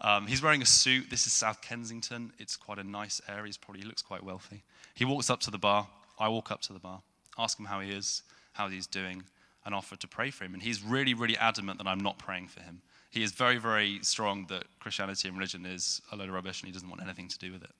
Um, 0.00 0.26
he's 0.26 0.42
wearing 0.42 0.62
a 0.62 0.66
suit. 0.66 1.10
This 1.10 1.26
is 1.26 1.32
South 1.32 1.60
Kensington. 1.60 2.32
It's 2.38 2.56
quite 2.56 2.78
a 2.78 2.84
nice 2.84 3.20
area. 3.28 3.46
He's 3.46 3.56
probably, 3.56 3.80
he 3.82 3.86
looks 3.86 4.02
quite 4.02 4.22
wealthy. 4.22 4.62
He 4.94 5.04
walks 5.04 5.28
up 5.28 5.40
to 5.40 5.50
the 5.50 5.58
bar. 5.58 5.88
I 6.18 6.28
walk 6.28 6.50
up 6.50 6.60
to 6.62 6.72
the 6.72 6.78
bar, 6.78 7.02
ask 7.38 7.58
him 7.58 7.66
how 7.66 7.80
he 7.80 7.90
is, 7.90 8.22
how 8.52 8.68
he's 8.68 8.86
doing, 8.88 9.22
and 9.68 9.76
offered 9.76 10.00
to 10.00 10.08
pray 10.08 10.30
for 10.30 10.44
him. 10.44 10.54
And 10.54 10.62
he's 10.64 10.82
really, 10.82 11.14
really 11.14 11.36
adamant 11.36 11.78
that 11.78 11.86
I'm 11.86 12.00
not 12.00 12.18
praying 12.18 12.48
for 12.48 12.60
him 12.60 12.82
he 13.10 13.22
is 13.22 13.32
very, 13.32 13.56
very 13.56 14.00
strong 14.02 14.46
that 14.48 14.64
Christianity 14.80 15.28
and 15.28 15.36
religion 15.36 15.64
is 15.64 16.02
a 16.12 16.16
load 16.16 16.28
of 16.28 16.34
rubbish 16.34 16.60
and 16.60 16.68
he 16.68 16.72
doesn't 16.72 16.88
want 16.88 17.02
anything 17.02 17.28
to 17.28 17.38
do 17.38 17.52
with 17.52 17.62
it. 17.62 17.70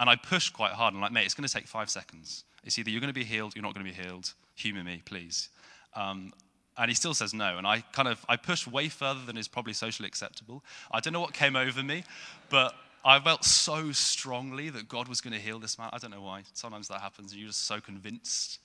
And 0.00 0.10
I 0.10 0.16
push 0.16 0.50
quite 0.50 0.72
hard. 0.72 0.94
I'm 0.94 1.00
like, 1.00 1.12
mate, 1.12 1.24
it's 1.24 1.34
going 1.34 1.46
to 1.46 1.52
take 1.52 1.68
five 1.68 1.88
seconds. 1.88 2.44
It's 2.64 2.78
either 2.78 2.90
you're 2.90 3.00
going 3.00 3.12
to 3.12 3.18
be 3.18 3.24
healed, 3.24 3.54
you're 3.54 3.62
not 3.62 3.74
going 3.74 3.86
to 3.86 3.92
be 3.92 4.02
healed. 4.02 4.32
Humor 4.56 4.82
me, 4.82 5.02
please. 5.04 5.48
Um, 5.94 6.32
and 6.76 6.90
he 6.90 6.94
still 6.94 7.14
says 7.14 7.32
no. 7.32 7.58
And 7.58 7.66
I 7.66 7.80
kind 7.92 8.08
of 8.08 8.24
I 8.28 8.36
push 8.36 8.66
way 8.66 8.88
further 8.88 9.20
than 9.24 9.36
is 9.36 9.46
probably 9.46 9.74
socially 9.74 10.08
acceptable. 10.08 10.64
I 10.90 11.00
don't 11.00 11.12
know 11.12 11.20
what 11.20 11.34
came 11.34 11.54
over 11.54 11.82
me, 11.82 12.02
but 12.48 12.74
I 13.04 13.20
felt 13.20 13.44
so 13.44 13.92
strongly 13.92 14.70
that 14.70 14.88
God 14.88 15.06
was 15.06 15.20
going 15.20 15.34
to 15.34 15.40
heal 15.40 15.58
this 15.58 15.78
man. 15.78 15.90
I 15.92 15.98
don't 15.98 16.10
know 16.10 16.22
why. 16.22 16.42
Sometimes 16.52 16.88
that 16.88 17.00
happens, 17.00 17.32
and 17.32 17.40
you're 17.40 17.48
just 17.48 17.66
so 17.66 17.80
convinced 17.80 18.58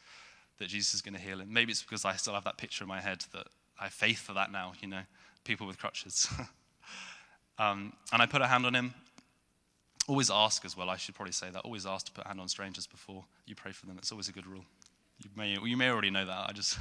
that 0.59 0.67
Jesus 0.67 0.93
is 0.93 1.01
going 1.01 1.13
to 1.15 1.21
heal 1.21 1.39
him. 1.39 1.51
Maybe 1.51 1.71
it's 1.71 1.83
because 1.83 2.05
I 2.05 2.15
still 2.15 2.33
have 2.33 2.43
that 2.45 2.57
picture 2.57 2.83
in 2.83 2.87
my 2.87 3.01
head 3.01 3.25
that 3.33 3.47
I 3.79 3.85
have 3.85 3.93
faith 3.93 4.19
for 4.19 4.33
that 4.33 4.51
now, 4.51 4.73
you 4.81 4.87
know 4.87 5.01
people 5.47 5.65
with 5.65 5.79
crutches. 5.79 6.27
um, 7.57 7.93
and 8.11 8.21
I 8.21 8.27
put 8.27 8.41
a 8.41 8.47
hand 8.47 8.65
on 8.65 8.75
him. 8.75 8.93
Always 10.07 10.29
ask 10.29 10.63
as 10.63 10.77
well, 10.77 10.89
I 10.89 10.97
should 10.97 11.15
probably 11.15 11.31
say 11.31 11.49
that. 11.49 11.61
Always 11.61 11.85
ask 11.85 12.05
to 12.07 12.11
put 12.11 12.25
a 12.25 12.27
hand 12.27 12.39
on 12.39 12.47
strangers 12.47 12.85
before 12.85 13.25
you 13.45 13.55
pray 13.55 13.71
for 13.71 13.87
them. 13.87 13.97
It's 13.97 14.11
always 14.11 14.29
a 14.29 14.31
good 14.31 14.45
rule. 14.45 14.65
You 15.23 15.29
may, 15.35 15.57
you 15.63 15.75
may 15.75 15.89
already 15.89 16.11
know 16.11 16.25
that. 16.25 16.49
I 16.49 16.53
just, 16.53 16.77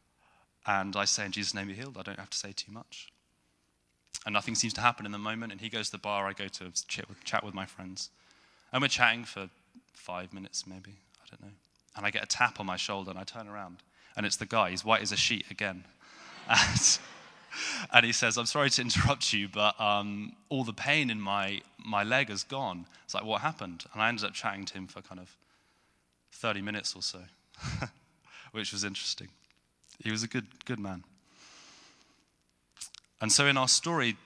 and 0.66 0.96
I 0.96 1.04
say, 1.04 1.26
in 1.26 1.32
Jesus' 1.32 1.54
name, 1.54 1.66
be 1.66 1.74
healed. 1.74 1.96
I 1.98 2.02
don't 2.02 2.18
have 2.18 2.30
to 2.30 2.38
say 2.38 2.52
too 2.52 2.72
much. 2.72 3.12
And 4.24 4.32
nothing 4.32 4.54
seems 4.54 4.72
to 4.74 4.80
happen 4.80 5.04
in 5.04 5.12
the 5.12 5.18
moment. 5.18 5.52
And 5.52 5.60
he 5.60 5.68
goes 5.68 5.86
to 5.86 5.92
the 5.92 5.98
bar, 5.98 6.26
I 6.26 6.32
go 6.32 6.48
to 6.48 6.72
chat 6.88 7.08
with, 7.08 7.22
chat 7.24 7.44
with 7.44 7.54
my 7.54 7.66
friends. 7.66 8.10
And 8.72 8.82
we're 8.82 8.88
chatting 8.88 9.24
for 9.24 9.50
five 9.92 10.32
minutes, 10.32 10.66
maybe. 10.66 10.94
I 11.22 11.26
don't 11.30 11.42
know. 11.42 11.54
And 11.96 12.04
I 12.04 12.10
get 12.10 12.22
a 12.22 12.26
tap 12.26 12.60
on 12.60 12.66
my 12.66 12.76
shoulder, 12.76 13.10
and 13.10 13.18
I 13.18 13.24
turn 13.24 13.48
around. 13.48 13.78
And 14.16 14.26
it's 14.26 14.36
the 14.36 14.46
guy. 14.46 14.70
He's 14.70 14.84
white 14.84 15.02
as 15.02 15.12
a 15.12 15.16
sheet 15.16 15.46
again. 15.50 15.84
And 16.48 16.98
and 17.92 18.04
he 18.04 18.12
says, 18.12 18.36
I'm 18.36 18.46
sorry 18.46 18.70
to 18.70 18.82
interrupt 18.82 19.32
you, 19.32 19.48
but 19.48 19.80
um, 19.80 20.32
all 20.48 20.64
the 20.64 20.72
pain 20.72 21.10
in 21.10 21.20
my, 21.20 21.60
my 21.78 22.02
leg 22.02 22.28
has 22.28 22.44
gone. 22.44 22.86
It's 23.04 23.14
like, 23.14 23.24
what 23.24 23.40
happened? 23.40 23.84
And 23.92 24.02
I 24.02 24.08
ended 24.08 24.24
up 24.24 24.34
chatting 24.34 24.64
to 24.66 24.74
him 24.74 24.86
for 24.86 25.00
kind 25.02 25.20
of 25.20 25.34
30 26.32 26.62
minutes 26.62 26.94
or 26.94 27.02
so, 27.02 27.20
which 28.52 28.72
was 28.72 28.84
interesting. 28.84 29.28
He 30.02 30.10
was 30.10 30.22
a 30.22 30.28
good, 30.28 30.64
good 30.64 30.78
man. 30.78 31.04
And 33.20 33.32
so 33.32 33.46
in 33.46 33.56
our 33.56 33.68
story, 33.68 34.16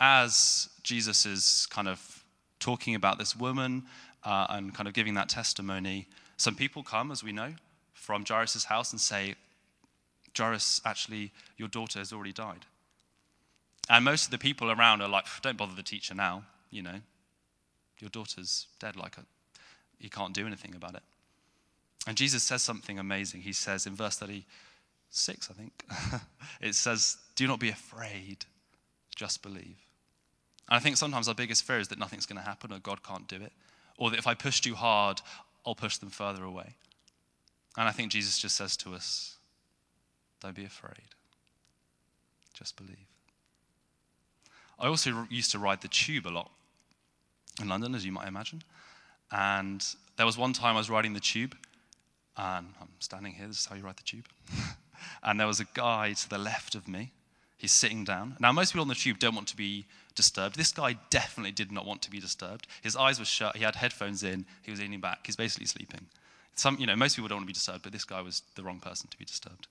as 0.00 0.70
Jesus 0.82 1.26
is 1.26 1.66
kind 1.70 1.88
of 1.88 2.24
talking 2.60 2.94
about 2.94 3.18
this 3.18 3.36
woman 3.36 3.84
uh, 4.24 4.46
and 4.50 4.74
kind 4.74 4.88
of 4.88 4.94
giving 4.94 5.14
that 5.14 5.28
testimony, 5.28 6.06
some 6.38 6.54
people 6.54 6.82
come, 6.82 7.10
as 7.10 7.22
we 7.22 7.32
know, 7.32 7.54
from 7.92 8.24
Jairus' 8.26 8.64
house 8.64 8.92
and 8.92 9.00
say, 9.00 9.34
Jairus, 10.36 10.80
actually, 10.84 11.32
your 11.56 11.68
daughter 11.68 11.98
has 11.98 12.12
already 12.12 12.32
died. 12.32 12.64
And 13.90 14.04
most 14.04 14.26
of 14.26 14.30
the 14.30 14.38
people 14.38 14.70
around 14.70 15.02
are 15.02 15.08
like, 15.08 15.26
don't 15.42 15.56
bother 15.56 15.74
the 15.74 15.82
teacher 15.82 16.14
now, 16.14 16.44
you 16.70 16.82
know. 16.82 17.00
Your 17.98 18.10
daughter's 18.10 18.68
dead, 18.78 18.94
like, 18.94 19.18
a, 19.18 19.24
you 19.98 20.08
can't 20.08 20.32
do 20.32 20.46
anything 20.46 20.74
about 20.76 20.94
it. 20.94 21.02
And 22.06 22.16
Jesus 22.16 22.44
says 22.44 22.62
something 22.62 22.98
amazing. 22.98 23.40
He 23.40 23.52
says 23.52 23.86
in 23.86 23.96
verse 23.96 24.16
36, 24.16 25.50
I 25.50 25.54
think, 25.54 25.84
it 26.60 26.76
says, 26.76 27.16
Do 27.34 27.48
not 27.48 27.58
be 27.58 27.70
afraid, 27.70 28.44
just 29.16 29.42
believe. 29.42 29.76
And 30.68 30.76
I 30.76 30.78
think 30.78 30.96
sometimes 30.96 31.26
our 31.26 31.34
biggest 31.34 31.64
fear 31.64 31.80
is 31.80 31.88
that 31.88 31.98
nothing's 31.98 32.26
going 32.26 32.40
to 32.40 32.46
happen 32.46 32.72
or 32.72 32.78
God 32.78 33.02
can't 33.02 33.26
do 33.26 33.36
it, 33.36 33.52
or 33.96 34.10
that 34.10 34.18
if 34.18 34.26
I 34.28 34.34
push 34.34 34.60
too 34.60 34.76
hard, 34.76 35.20
I'll 35.68 35.74
push 35.74 35.98
them 35.98 36.08
further 36.08 36.44
away. 36.44 36.76
And 37.76 37.86
I 37.86 37.92
think 37.92 38.10
Jesus 38.10 38.38
just 38.38 38.56
says 38.56 38.74
to 38.78 38.94
us, 38.94 39.36
Don't 40.40 40.54
be 40.54 40.64
afraid, 40.64 41.14
just 42.54 42.74
believe. 42.74 42.96
I 44.78 44.86
also 44.86 45.26
used 45.28 45.52
to 45.52 45.58
ride 45.58 45.82
the 45.82 45.88
tube 45.88 46.26
a 46.26 46.30
lot 46.30 46.50
in 47.60 47.68
London, 47.68 47.94
as 47.94 48.06
you 48.06 48.12
might 48.12 48.26
imagine. 48.26 48.62
And 49.30 49.84
there 50.16 50.24
was 50.24 50.38
one 50.38 50.54
time 50.54 50.74
I 50.74 50.78
was 50.78 50.88
riding 50.88 51.12
the 51.12 51.20
tube, 51.20 51.54
and 52.34 52.68
I'm 52.80 52.88
standing 52.98 53.34
here, 53.34 53.46
this 53.46 53.58
is 53.58 53.66
how 53.66 53.76
you 53.76 53.82
ride 53.82 53.98
the 53.98 54.04
tube. 54.04 54.24
and 55.22 55.38
there 55.38 55.46
was 55.46 55.60
a 55.60 55.66
guy 55.74 56.14
to 56.14 56.30
the 56.30 56.38
left 56.38 56.74
of 56.74 56.88
me. 56.88 57.12
He's 57.58 57.72
sitting 57.72 58.04
down. 58.04 58.36
Now, 58.40 58.52
most 58.52 58.72
people 58.72 58.82
on 58.82 58.88
the 58.88 58.94
tube 58.94 59.18
don't 59.18 59.34
want 59.34 59.48
to 59.48 59.56
be 59.56 59.84
disturbed. 60.18 60.56
This 60.56 60.72
guy 60.72 60.98
definitely 61.10 61.52
did 61.52 61.72
not 61.72 61.86
want 61.86 62.02
to 62.02 62.10
be 62.10 62.20
disturbed. 62.20 62.66
His 62.82 62.96
eyes 62.96 63.18
were 63.18 63.24
shut. 63.24 63.56
He 63.56 63.64
had 63.64 63.76
headphones 63.76 64.22
in. 64.22 64.44
He 64.62 64.70
was 64.70 64.80
leaning 64.80 65.00
back. 65.00 65.20
He's 65.24 65.36
basically 65.36 65.66
sleeping. 65.66 66.06
Some, 66.56 66.76
you 66.80 66.86
know, 66.86 66.96
most 66.96 67.14
people 67.14 67.28
don't 67.28 67.38
want 67.38 67.44
to 67.44 67.54
be 67.54 67.54
disturbed, 67.54 67.84
but 67.84 67.92
this 67.92 68.04
guy 68.04 68.20
was 68.20 68.42
the 68.56 68.64
wrong 68.64 68.80
person 68.80 69.08
to 69.08 69.16
be 69.16 69.24
disturbed. 69.24 69.68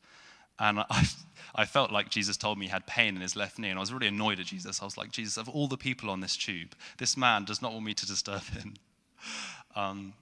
And 0.57 0.79
I, 0.79 1.05
I 1.53 1.65
felt 1.65 1.91
like 1.91 2.09
Jesus 2.09 2.37
told 2.37 2.57
me 2.57 2.67
he 2.67 2.71
had 2.71 2.87
pain 2.87 3.15
in 3.15 3.21
his 3.21 3.35
left 3.35 3.59
knee, 3.59 3.69
and 3.69 3.77
I 3.77 3.81
was 3.81 3.91
really 3.91 4.07
annoyed 4.07 4.39
at 4.39 4.45
Jesus. 4.45 4.81
I 4.81 4.85
was 4.85 4.97
like, 4.97 5.11
Jesus, 5.11 5.37
of 5.37 5.49
all 5.49 5.67
the 5.67 5.77
people 5.77 6.09
on 6.09 6.21
this 6.21 6.37
tube, 6.37 6.73
this 6.97 7.17
man 7.17 7.43
does 7.43 7.61
not 7.61 7.73
want 7.73 7.85
me 7.85 7.93
to 7.93 8.05
disturb 8.05 8.43
him. 8.43 8.75
Um, 9.75 10.13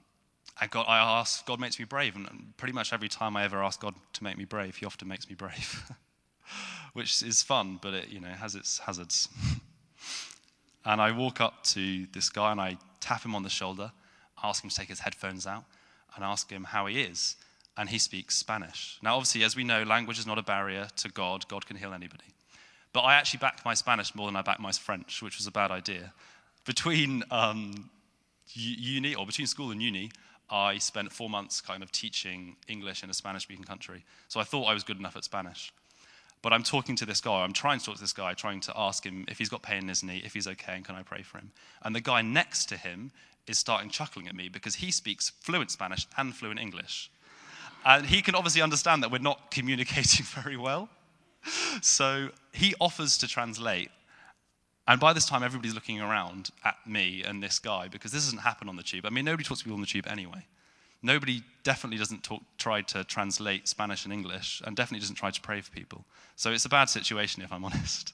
and 0.60 0.70
God, 0.70 0.84
I 0.86 0.98
ask, 0.98 1.46
God 1.46 1.60
makes 1.60 1.78
me 1.78 1.86
brave. 1.86 2.14
And 2.14 2.52
pretty 2.58 2.74
much 2.74 2.92
every 2.92 3.08
time 3.08 3.36
I 3.36 3.44
ever 3.44 3.62
ask 3.62 3.80
God 3.80 3.94
to 4.14 4.24
make 4.24 4.36
me 4.36 4.44
brave, 4.44 4.76
He 4.76 4.84
often 4.84 5.08
makes 5.08 5.28
me 5.28 5.34
brave, 5.34 5.90
which 6.92 7.22
is 7.22 7.42
fun, 7.42 7.78
but 7.80 7.94
it 7.94 8.08
you 8.08 8.20
know 8.20 8.28
has 8.28 8.54
its 8.54 8.78
hazards. 8.80 9.28
and 10.86 11.00
I 11.00 11.10
walk 11.10 11.40
up 11.40 11.64
to 11.64 12.06
this 12.12 12.30
guy 12.30 12.52
and 12.52 12.60
I 12.60 12.78
tap 13.00 13.24
him 13.24 13.34
on 13.34 13.42
the 13.42 13.50
shoulder, 13.50 13.90
ask 14.42 14.62
him 14.62 14.70
to 14.70 14.76
take 14.76 14.88
his 14.88 15.00
headphones 15.00 15.46
out, 15.46 15.64
and 16.14 16.24
ask 16.24 16.50
him 16.50 16.64
how 16.64 16.86
he 16.86 17.02
is. 17.02 17.36
And 17.76 17.90
he 17.90 17.98
speaks 17.98 18.36
Spanish. 18.36 18.98
Now, 19.02 19.16
obviously, 19.16 19.42
as 19.44 19.54
we 19.54 19.64
know, 19.64 19.82
language 19.82 20.18
is 20.18 20.26
not 20.26 20.38
a 20.38 20.42
barrier 20.42 20.88
to 20.96 21.10
God. 21.10 21.46
God 21.48 21.66
can 21.66 21.76
heal 21.76 21.92
anybody. 21.92 22.24
But 22.94 23.00
I 23.00 23.14
actually 23.16 23.38
backed 23.38 23.64
my 23.66 23.74
Spanish 23.74 24.14
more 24.14 24.26
than 24.26 24.36
I 24.36 24.42
backed 24.42 24.60
my 24.60 24.72
French, 24.72 25.20
which 25.20 25.36
was 25.36 25.46
a 25.46 25.50
bad 25.50 25.70
idea. 25.70 26.14
Between 26.64 27.22
um, 27.30 27.90
uni, 28.54 29.14
or 29.14 29.26
between 29.26 29.46
school 29.46 29.72
and 29.72 29.82
uni, 29.82 30.10
I 30.48 30.78
spent 30.78 31.12
four 31.12 31.28
months 31.28 31.60
kind 31.60 31.82
of 31.82 31.92
teaching 31.92 32.56
English 32.68 33.02
in 33.02 33.10
a 33.10 33.14
Spanish 33.14 33.42
speaking 33.42 33.64
country. 33.64 34.04
So 34.28 34.40
I 34.40 34.44
thought 34.44 34.64
I 34.64 34.72
was 34.72 34.84
good 34.84 34.98
enough 34.98 35.16
at 35.16 35.24
Spanish. 35.24 35.72
But 36.46 36.52
I'm 36.52 36.62
talking 36.62 36.94
to 36.94 37.04
this 37.04 37.20
guy, 37.20 37.42
I'm 37.42 37.52
trying 37.52 37.80
to 37.80 37.84
talk 37.84 37.96
to 37.96 38.00
this 38.00 38.12
guy, 38.12 38.32
trying 38.32 38.60
to 38.60 38.72
ask 38.76 39.04
him 39.04 39.24
if 39.26 39.36
he's 39.36 39.48
got 39.48 39.62
pain 39.62 39.78
in 39.78 39.88
his 39.88 40.04
knee, 40.04 40.22
if 40.24 40.32
he's 40.32 40.46
okay, 40.46 40.76
and 40.76 40.84
can 40.84 40.94
I 40.94 41.02
pray 41.02 41.22
for 41.22 41.38
him. 41.38 41.50
And 41.82 41.92
the 41.92 42.00
guy 42.00 42.22
next 42.22 42.66
to 42.66 42.76
him 42.76 43.10
is 43.48 43.58
starting 43.58 43.90
chuckling 43.90 44.28
at 44.28 44.34
me 44.36 44.48
because 44.48 44.76
he 44.76 44.92
speaks 44.92 45.30
fluent 45.40 45.72
Spanish 45.72 46.06
and 46.16 46.32
fluent 46.32 46.60
English. 46.60 47.10
And 47.84 48.06
he 48.06 48.22
can 48.22 48.36
obviously 48.36 48.62
understand 48.62 49.02
that 49.02 49.10
we're 49.10 49.18
not 49.18 49.50
communicating 49.50 50.24
very 50.40 50.56
well. 50.56 50.88
So 51.82 52.28
he 52.52 52.76
offers 52.80 53.18
to 53.18 53.26
translate. 53.26 53.90
And 54.86 55.00
by 55.00 55.14
this 55.14 55.26
time, 55.26 55.42
everybody's 55.42 55.74
looking 55.74 56.00
around 56.00 56.50
at 56.64 56.76
me 56.86 57.24
and 57.24 57.42
this 57.42 57.58
guy 57.58 57.88
because 57.88 58.12
this 58.12 58.24
doesn't 58.24 58.38
happen 58.38 58.68
on 58.68 58.76
the 58.76 58.84
tube. 58.84 59.04
I 59.04 59.10
mean, 59.10 59.24
nobody 59.24 59.42
talks 59.42 59.62
to 59.62 59.64
people 59.64 59.78
on 59.78 59.80
the 59.80 59.88
tube 59.88 60.06
anyway. 60.06 60.46
Nobody 61.02 61.42
definitely 61.62 61.98
doesn't 61.98 62.24
talk, 62.24 62.42
try 62.58 62.82
to 62.82 63.04
translate 63.04 63.68
Spanish 63.68 64.04
and 64.04 64.12
English, 64.12 64.62
and 64.64 64.76
definitely 64.76 65.00
doesn't 65.00 65.16
try 65.16 65.30
to 65.30 65.40
pray 65.40 65.60
for 65.60 65.70
people. 65.70 66.04
So 66.36 66.52
it's 66.52 66.64
a 66.64 66.68
bad 66.68 66.86
situation, 66.86 67.42
if 67.42 67.52
I'm 67.52 67.64
honest. 67.68 68.12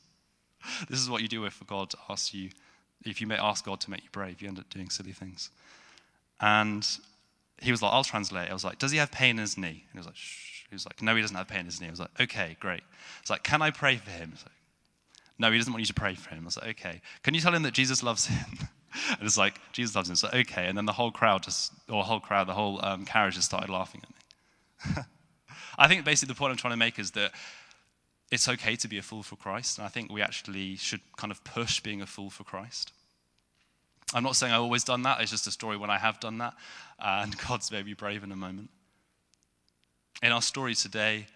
this 0.89 1.01
is 1.01 1.09
what 1.09 1.23
you 1.23 1.29
do 1.29 1.45
if 1.45 1.63
God 1.67 1.93
asks 2.09 2.35
you, 2.35 2.51
if 3.05 3.21
you 3.21 3.27
may 3.27 3.37
ask 3.37 3.65
God 3.65 3.81
to 3.81 3.91
make 3.91 4.03
you 4.05 4.11
brave, 4.13 4.41
you 4.43 4.49
end 4.49 4.59
up 4.59 4.69
doing 4.71 4.91
silly 4.91 5.13
things. 5.13 5.51
And 6.41 6.87
he 7.61 7.71
was 7.71 7.83
like, 7.83 7.93
I'll 7.93 8.05
translate. 8.05 8.51
I 8.51 8.53
was 8.53 8.65
like, 8.65 8.79
does 8.79 8.91
he 8.91 8.99
have 8.99 9.11
pain 9.11 9.37
in 9.37 9.39
his 9.39 9.57
knee? 9.57 9.85
And 9.91 9.93
he 9.93 9.99
was 9.99 10.07
like, 10.07 10.17
Shh. 10.17 10.53
He 10.73 10.75
was 10.75 10.87
like, 10.87 11.03
no, 11.03 11.15
he 11.15 11.21
doesn't 11.21 11.37
have 11.37 11.49
pain 11.49 11.61
in 11.61 11.67
his 11.67 11.83
knee. 11.83 11.89
I 11.89 11.91
was 11.91 12.01
like, 12.01 12.19
okay, 12.19 12.57
great. 12.59 12.81
It's 13.21 13.29
like, 13.29 13.43
can 13.43 13.61
I 13.61 13.71
pray 13.71 13.97
for 13.99 14.09
him? 14.09 14.33
Like, 14.37 14.55
no, 15.39 15.53
he 15.53 15.59
doesn't 15.59 15.71
want 15.71 15.83
you 15.83 15.87
to 15.87 15.93
pray 15.93 16.15
for 16.15 16.31
him. 16.31 16.45
I 16.45 16.47
was 16.47 16.57
like, 16.57 16.81
okay. 16.81 17.03
Can 17.23 17.35
you 17.35 17.43
tell 17.43 17.55
him 17.55 17.63
that 17.65 17.75
Jesus 17.75 18.03
loves 18.03 18.25
him? 18.25 18.69
and 19.11 19.23
it's 19.23 19.39
like, 19.39 19.61
Jesus 19.73 19.95
loves 19.95 20.09
him. 20.09 20.17
So, 20.17 20.29
okay. 20.33 20.67
And 20.67 20.77
then 20.77 20.87
the 20.87 20.93
whole 20.93 21.11
crowd 21.11 21.43
just, 21.43 21.73
or 21.89 22.03
whole 22.03 22.21
crowd, 22.21 22.47
the 22.47 22.55
whole 22.55 22.85
um, 22.85 23.05
carriage 23.05 23.35
just 23.35 23.49
started 23.49 23.71
laughing 23.71 24.03
at 24.05 24.97
me. 24.97 25.03
I 25.79 25.89
think 25.89 26.05
basically 26.05 26.33
the 26.33 26.39
point 26.39 26.51
I'm 26.51 26.57
trying 26.57 26.73
to 26.73 26.79
make 26.79 26.99
is 26.99 27.13
that 27.13 27.33
it's 28.31 28.49
okay 28.49 28.77
to 28.77 28.89
be 28.89 28.99
a 28.99 29.03
fool 29.03 29.23
for 29.23 29.37
Christ. 29.37 29.79
And 29.79 29.87
I 29.87 29.89
think 29.89 30.11
we 30.11 30.23
actually 30.23 30.77
should 30.77 31.01
kind 31.17 31.31
of 31.31 31.43
push 31.45 31.81
being 31.81 32.03
a 32.03 32.07
fool 32.07 32.31
for 32.31 32.45
Christ. 32.45 32.93
I'm 34.15 34.23
not 34.23 34.37
saying 34.37 34.53
I've 34.53 34.61
always 34.61 34.85
done 34.85 35.03
that. 35.03 35.21
It's 35.21 35.31
just 35.31 35.47
a 35.47 35.51
story 35.51 35.77
when 35.77 35.91
I 35.91 35.99
have 35.99 36.21
done 36.21 36.39
that. 36.39 36.55
And 36.99 37.37
God's 37.49 37.71
made 37.71 37.87
me 37.87 37.95
brave 37.95 38.23
in 38.25 38.33
a 38.33 38.37
moment. 38.37 38.71
In 40.23 40.33
our 40.33 40.43
story 40.43 40.75
today, 40.75 41.27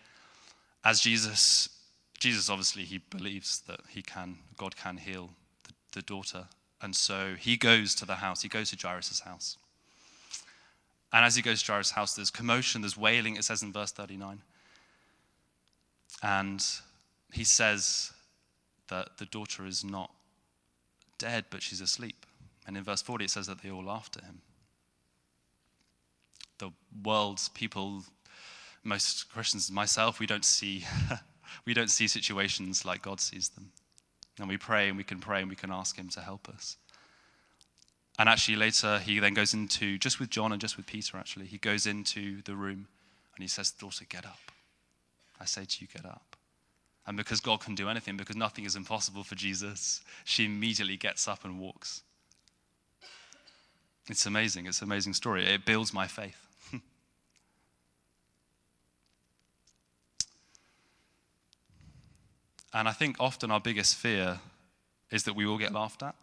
as 0.85 1.01
Jesus 1.01 1.71
Jesus 2.19 2.49
obviously 2.49 2.85
he 2.85 2.99
believes 2.99 3.61
that 3.67 3.81
he 3.89 4.03
can, 4.03 4.39
God 4.57 4.77
can 4.77 4.97
heal 4.97 5.31
the, 5.65 5.73
the 5.93 6.03
daughter, 6.03 6.47
and 6.81 6.95
so 6.95 7.35
he 7.39 7.57
goes 7.57 7.95
to 7.97 8.05
the 8.05 8.17
house. 8.17 8.43
He 8.43 8.49
goes 8.49 8.71
to 8.71 8.77
Jairus' 8.77 9.21
house, 9.21 9.57
and 11.13 11.25
as 11.25 11.37
he 11.37 11.43
goes 11.43 11.63
to 11.63 11.73
Jairus' 11.73 11.93
house, 11.93 12.15
there's 12.15 12.31
commotion, 12.31 12.83
there's 12.83 12.97
wailing. 12.97 13.37
It 13.37 13.45
says 13.45 13.63
in 13.63 13.73
verse 13.73 13.93
39, 13.93 14.43
and 16.23 16.65
he 17.33 17.45
says 17.45 18.13
that 18.89 19.19
the 19.19 19.27
daughter 19.27 19.67
is 19.67 19.85
not 19.85 20.11
dead, 21.19 21.47
but 21.51 21.63
she's 21.63 21.81
asleep. 21.81 22.27
And 22.67 22.77
in 22.77 22.83
verse 22.83 23.03
40, 23.03 23.25
it 23.25 23.31
says 23.31 23.47
that 23.47 23.63
they 23.63 23.71
all 23.71 23.85
laughed 23.85 24.17
at 24.17 24.25
him. 24.25 24.41
The 26.59 26.71
world's 27.05 27.49
people, 27.51 28.03
most 28.83 29.31
Christians, 29.31 29.71
myself, 29.71 30.19
we 30.19 30.27
don't 30.27 30.45
see 30.45 30.85
we 31.65 31.75
don't 31.75 31.91
see 31.91 32.09
situations 32.09 32.85
like 32.85 33.03
God 33.03 33.21
sees 33.21 33.51
them. 33.51 33.71
And 34.39 34.49
we 34.49 34.57
pray 34.59 34.89
and 34.89 34.97
we 34.97 35.05
can 35.05 35.19
pray 35.19 35.41
and 35.41 35.49
we 35.49 35.57
can 35.57 35.71
ask 35.71 35.97
Him 35.97 36.09
to 36.11 36.21
help 36.21 36.49
us. 36.49 36.77
And 38.19 38.29
actually, 38.29 38.57
later, 38.57 38.99
he 38.99 39.19
then 39.19 39.35
goes 39.35 39.53
into, 39.53 39.99
just 39.99 40.19
with 40.19 40.31
John 40.31 40.53
and 40.53 40.61
just 40.61 40.77
with 40.77 40.87
Peter, 40.87 41.19
actually, 41.19 41.47
he 41.47 41.59
goes 41.59 41.87
into 41.87 42.41
the 42.43 42.55
room 42.55 42.89
and 43.35 43.43
he 43.43 43.49
says, 43.49 43.71
Daughter, 43.71 44.07
get 44.09 44.25
up. 44.25 44.39
I 45.39 45.45
say 45.45 45.65
to 45.67 45.77
you, 45.81 45.87
get 45.87 46.07
up. 46.07 46.37
And 47.07 47.17
because 47.17 47.41
God 47.41 47.61
can 47.61 47.75
do 47.75 47.89
anything, 47.89 48.17
because 48.17 48.37
nothing 48.37 48.65
is 48.65 48.75
impossible 48.75 49.23
for 49.23 49.35
Jesus, 49.35 50.01
she 50.25 50.47
immediately 50.47 50.97
gets 50.97 51.29
up 51.29 51.45
and 51.45 51.61
walks. 51.61 52.03
It's 54.09 54.27
amazing. 54.27 54.67
It's 54.67 54.81
an 54.81 54.89
amazing 54.89 55.13
story. 55.13 55.47
It 55.47 55.65
builds 55.65 55.93
my 55.93 56.07
faith. 56.07 56.47
And 62.77 62.87
I 62.87 62.93
think 62.93 63.17
often 63.19 63.51
our 63.51 63.59
biggest 63.59 63.95
fear 63.95 64.39
is 65.11 65.23
that 65.23 65.35
we 65.35 65.47
will 65.47 65.57
get 65.57 65.73
laughed 65.73 66.03
at. 66.03 66.15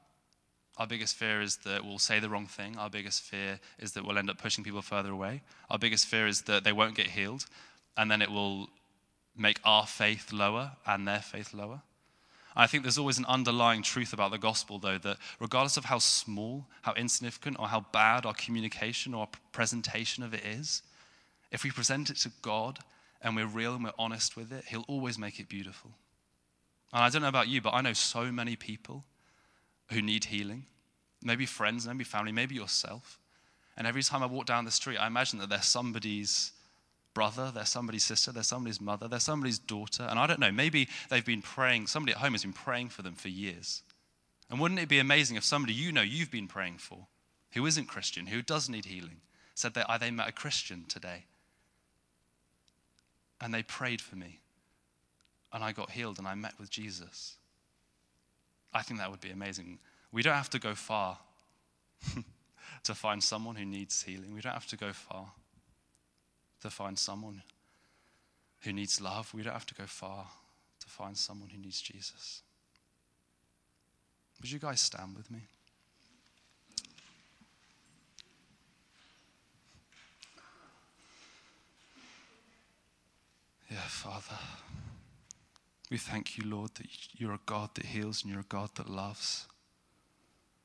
Our 0.77 0.85
biggest 0.85 1.15
fear 1.15 1.41
is 1.41 1.57
that 1.65 1.83
we'll 1.83 1.97
say 1.97 2.19
the 2.19 2.29
wrong 2.29 2.45
thing. 2.45 2.77
Our 2.77 2.91
biggest 2.91 3.23
fear 3.23 3.59
is 3.79 3.93
that 3.93 4.05
we'll 4.05 4.19
end 4.19 4.29
up 4.29 4.37
pushing 4.37 4.63
people 4.63 4.83
further 4.83 5.09
away. 5.09 5.41
Our 5.71 5.79
biggest 5.79 6.05
fear 6.05 6.27
is 6.27 6.43
that 6.43 6.63
they 6.63 6.71
won't 6.71 6.93
get 6.93 7.07
healed, 7.07 7.47
and 7.97 8.11
then 8.11 8.21
it 8.21 8.29
will 8.29 8.69
make 9.35 9.59
our 9.65 9.87
faith 9.87 10.31
lower 10.31 10.73
and 10.85 11.07
their 11.07 11.21
faith 11.21 11.55
lower. 11.55 11.81
I 12.55 12.67
think 12.67 12.83
there's 12.83 12.99
always 12.99 13.17
an 13.17 13.25
underlying 13.25 13.81
truth 13.81 14.13
about 14.13 14.29
the 14.29 14.37
gospel, 14.37 14.77
though, 14.77 14.99
that 14.99 15.17
regardless 15.39 15.77
of 15.77 15.85
how 15.85 15.97
small, 15.97 16.67
how 16.83 16.93
insignificant, 16.93 17.57
or 17.59 17.67
how 17.67 17.87
bad 17.91 18.27
our 18.27 18.35
communication 18.35 19.15
or 19.15 19.27
presentation 19.53 20.23
of 20.23 20.35
it 20.35 20.45
is, 20.45 20.83
if 21.51 21.63
we 21.63 21.71
present 21.71 22.11
it 22.11 22.17
to 22.17 22.31
God 22.43 22.77
and 23.23 23.35
we're 23.35 23.47
real 23.47 23.73
and 23.73 23.83
we're 23.83 23.91
honest 23.97 24.37
with 24.37 24.51
it, 24.51 24.65
He'll 24.67 24.85
always 24.87 25.17
make 25.17 25.39
it 25.39 25.49
beautiful. 25.49 25.89
And 26.93 27.03
I 27.03 27.09
don't 27.09 27.23
know 27.23 27.27
about 27.27 27.47
you, 27.47 27.59
but 27.59 27.73
I 27.73 27.81
know 27.81 27.93
so 27.93 28.31
many 28.31 28.55
people 28.55 29.03
who 29.91 30.01
need 30.01 30.25
healing. 30.25 30.65
Maybe 31.23 31.47
friends, 31.47 31.87
maybe 31.87 32.03
family, 32.03 32.31
maybe 32.31 32.53
yourself. 32.53 33.19
And 33.75 33.87
every 33.87 34.03
time 34.03 34.21
I 34.21 34.27
walk 34.27 34.45
down 34.45 34.65
the 34.65 34.71
street, 34.71 34.97
I 34.97 35.07
imagine 35.07 35.39
that 35.39 35.49
there's 35.49 35.65
somebody's 35.65 36.51
brother, 37.15 37.51
there's 37.53 37.69
somebody's 37.69 38.03
sister, 38.03 38.31
there's 38.31 38.47
somebody's 38.47 38.79
mother, 38.79 39.07
there's 39.07 39.23
somebody's 39.23 39.57
daughter. 39.57 40.03
And 40.03 40.19
I 40.19 40.27
don't 40.27 40.39
know, 40.39 40.51
maybe 40.51 40.87
they've 41.09 41.25
been 41.25 41.41
praying, 41.41 41.87
somebody 41.87 42.13
at 42.13 42.19
home 42.19 42.33
has 42.33 42.43
been 42.43 42.53
praying 42.53 42.89
for 42.89 43.01
them 43.01 43.15
for 43.15 43.29
years. 43.29 43.81
And 44.49 44.59
wouldn't 44.59 44.79
it 44.79 44.89
be 44.89 44.99
amazing 44.99 45.35
if 45.35 45.43
somebody 45.43 45.73
you 45.73 45.91
know 45.91 46.01
you've 46.01 46.31
been 46.31 46.47
praying 46.47 46.77
for, 46.77 47.07
who 47.53 47.65
isn't 47.65 47.87
Christian, 47.87 48.27
who 48.27 48.43
does 48.43 48.69
need 48.69 48.85
healing, 48.85 49.21
said 49.55 49.73
that 49.73 49.87
they 49.99 50.11
met 50.11 50.29
a 50.29 50.33
Christian 50.33 50.85
today? 50.87 51.25
And 53.41 53.51
they 53.51 53.63
prayed 53.63 54.01
for 54.01 54.15
me 54.15 54.41
and 55.53 55.63
I 55.63 55.71
got 55.71 55.91
healed 55.91 56.17
and 56.17 56.27
I 56.27 56.33
met 56.33 56.53
with 56.59 56.69
Jesus. 56.69 57.35
I 58.73 58.81
think 58.81 58.99
that 58.99 59.11
would 59.11 59.21
be 59.21 59.29
amazing. 59.29 59.77
We 60.11 60.23
don't 60.23 60.33
have 60.33 60.49
to 60.49 60.59
go 60.59 60.73
far 60.73 61.19
to 62.83 62.95
find 62.95 63.23
someone 63.23 63.55
who 63.55 63.65
needs 63.65 64.01
healing. 64.01 64.33
We 64.33 64.41
don't 64.41 64.53
have 64.53 64.67
to 64.67 64.77
go 64.77 64.91
far. 64.91 65.27
to 66.61 66.69
find 66.69 66.97
someone 66.97 67.43
who 68.61 68.73
needs 68.73 69.01
love. 69.01 69.33
We 69.33 69.43
don't 69.43 69.53
have 69.53 69.65
to 69.67 69.75
go 69.75 69.85
far 69.85 70.27
to 70.79 70.87
find 70.87 71.17
someone 71.17 71.49
who 71.49 71.57
needs 71.57 71.81
Jesus. 71.81 72.41
Would 74.41 74.51
you 74.51 74.59
guys 74.59 74.81
stand 74.81 75.15
with 75.15 75.29
me? 75.29 75.39
Yeah, 83.69 83.77
Father. 83.87 84.37
We 85.93 85.99
thank 85.99 86.39
you, 86.39 86.43
Lord, 86.49 86.71
that 86.73 86.87
you're 87.19 87.35
a 87.35 87.39
God 87.45 87.69
that 87.75 87.85
heals 87.85 88.23
and 88.23 88.31
you're 88.31 88.41
a 88.41 88.45
God 88.49 88.71
that 88.77 88.89
loves. 88.89 89.45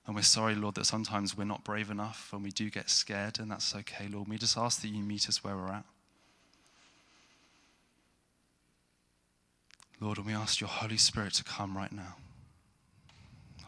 And 0.07 0.17
we're 0.17 0.23
sorry, 0.23 0.55
Lord, 0.55 0.77
that 0.77 0.87
sometimes 0.87 1.37
we're 1.37 1.45
not 1.45 1.65
brave 1.65 1.91
enough 1.91 2.31
and 2.33 2.43
we 2.43 2.51
do 2.51 2.71
get 2.71 2.89
scared, 2.89 3.39
and 3.39 3.51
that's 3.51 3.77
okay, 3.77 4.09
Lord. 4.09 4.27
We 4.27 4.39
just 4.39 4.57
ask 4.57 4.81
that 4.81 4.89
you 4.89 5.03
meet 5.03 5.29
us 5.29 5.45
where 5.45 5.55
we're 5.55 5.69
at. 5.69 5.85
Lord, 10.01 10.17
and 10.17 10.27
we 10.27 10.33
ask 10.33 10.63
your 10.63 10.71
Holy 10.71 10.97
Spirit 10.97 11.35
to 11.35 11.45
come 11.45 11.77
right 11.77 11.93
now. 11.93 12.17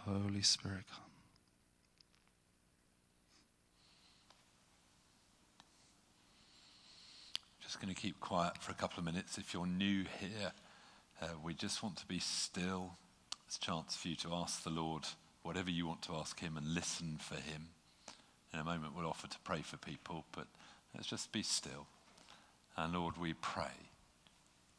Holy 0.07 0.41
Spirit, 0.41 0.85
come. 0.91 1.05
Just 7.61 7.83
going 7.83 7.95
to 7.95 8.01
keep 8.01 8.19
quiet 8.19 8.57
for 8.63 8.73
a 8.73 8.75
couple 8.75 9.01
of 9.01 9.05
minutes. 9.05 9.37
If 9.37 9.53
you're 9.53 9.67
new 9.67 10.07
here, 10.19 10.53
uh, 11.21 11.27
we 11.43 11.55
just 11.55 11.83
want 11.83 11.97
to 11.99 12.07
be 12.07 12.19
still. 12.19 12.93
It's 13.47 13.57
a 13.57 13.61
chance 13.61 13.97
for 13.97 14.09
you 14.09 14.17
to 14.17 14.35
ask 14.35 14.63
the 14.63 14.71
Lord 14.71 15.05
whatever 15.43 15.71
you 15.71 15.87
want 15.87 16.03
to 16.03 16.15
ask 16.15 16.41
Him 16.41 16.57
and 16.57 16.75
listen 16.75 17.19
for 17.21 17.35
Him. 17.35 17.69
In 18.53 18.61
a 18.61 18.65
moment, 18.65 18.95
we'll 18.97 19.07
offer 19.07 19.29
to 19.29 19.39
pray 19.45 19.63
for 19.63 19.77
people, 19.77 20.25
but 20.33 20.47
let's 20.95 21.09
just 21.09 21.33
be 21.33 21.43
still. 21.43 21.87
And 22.77 22.95
Lord, 22.95 23.17
we 23.19 23.35
pray, 23.35 23.91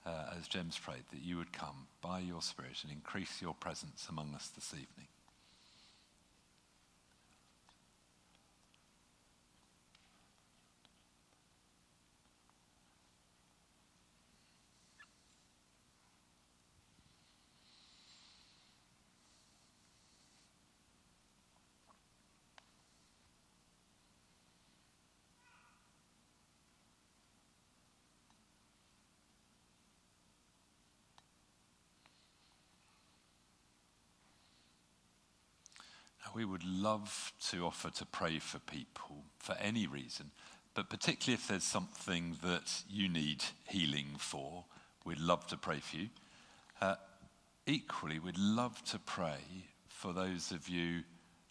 uh, 0.05 0.33
as 0.37 0.47
James 0.47 0.77
prayed, 0.77 1.03
that 1.11 1.21
you 1.21 1.37
would 1.37 1.53
come 1.53 1.87
by 2.01 2.19
your 2.19 2.41
Spirit 2.41 2.79
and 2.83 2.91
increase 2.91 3.41
your 3.41 3.53
presence 3.53 4.07
among 4.09 4.33
us 4.33 4.49
this 4.49 4.73
evening. 4.73 5.07
We 36.33 36.45
would 36.45 36.63
love 36.63 37.33
to 37.49 37.65
offer 37.65 37.89
to 37.89 38.05
pray 38.05 38.39
for 38.39 38.59
people 38.59 39.23
for 39.37 39.55
any 39.59 39.87
reason, 39.87 40.31
but 40.73 40.89
particularly 40.89 41.33
if 41.33 41.47
there's 41.47 41.63
something 41.63 42.37
that 42.43 42.83
you 42.89 43.09
need 43.09 43.43
healing 43.67 44.07
for, 44.17 44.65
we'd 45.05 45.19
love 45.19 45.45
to 45.47 45.57
pray 45.57 45.79
for 45.79 45.97
you. 45.97 46.09
Uh, 46.79 46.95
equally, 47.65 48.19
we'd 48.19 48.37
love 48.37 48.83
to 48.85 48.99
pray 48.99 49.39
for 49.87 50.13
those 50.13 50.51
of 50.51 50.69
you 50.69 51.01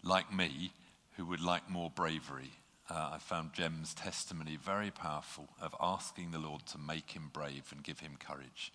like 0.03 0.33
me 0.33 0.73
who 1.17 1.25
would 1.25 1.41
like 1.41 1.69
more 1.69 1.89
bravery. 1.89 2.51
Uh, 2.89 3.11
I 3.13 3.17
found 3.19 3.53
Jem's 3.53 3.93
testimony 3.93 4.57
very 4.57 4.91
powerful 4.91 5.47
of 5.61 5.75
asking 5.79 6.31
the 6.31 6.39
Lord 6.39 6.65
to 6.67 6.77
make 6.77 7.11
him 7.11 7.29
brave 7.31 7.71
and 7.71 7.83
give 7.83 7.99
him 7.99 8.17
courage. 8.19 8.73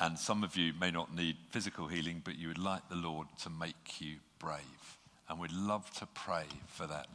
And 0.00 0.18
some 0.18 0.42
of 0.42 0.56
you 0.56 0.72
may 0.80 0.90
not 0.90 1.14
need 1.14 1.36
physical 1.50 1.88
healing, 1.88 2.22
but 2.24 2.38
you 2.38 2.48
would 2.48 2.58
like 2.58 2.88
the 2.88 2.96
Lord 2.96 3.28
to 3.42 3.50
make 3.50 4.00
you 4.00 4.16
brave 4.38 4.98
and 5.28 5.38
we'd 5.38 5.52
love 5.52 5.90
to 5.98 6.06
pray 6.06 6.44
for 6.66 6.86
that. 6.86 7.06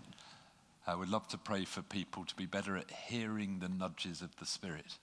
Uh, 0.87 0.97
we'd 0.97 1.09
love 1.09 1.27
to 1.27 1.37
pray 1.37 1.65
for 1.65 1.81
people 1.81 2.25
to 2.25 2.35
be 2.35 2.45
better 2.45 2.75
at 2.75 2.89
hearing 2.89 3.59
the 3.59 3.69
nudges 3.69 4.21
of 4.21 4.35
the 4.37 4.45
Spirit 4.45 4.97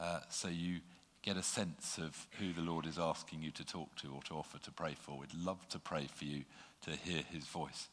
uh, 0.00 0.20
so 0.28 0.48
you 0.48 0.80
get 1.22 1.36
a 1.36 1.42
sense 1.42 1.98
of 1.98 2.26
who 2.38 2.52
the 2.52 2.62
Lord 2.62 2.86
is 2.86 2.98
asking 2.98 3.42
you 3.42 3.50
to 3.52 3.64
talk 3.64 3.94
to 3.96 4.08
or 4.08 4.22
to 4.22 4.34
offer 4.34 4.58
to 4.58 4.70
pray 4.72 4.94
for. 4.98 5.18
We'd 5.18 5.34
love 5.34 5.68
to 5.68 5.78
pray 5.78 6.08
for 6.12 6.24
you 6.24 6.44
to 6.86 6.92
hear 6.92 7.22
his 7.30 7.44
voice. 7.44 7.88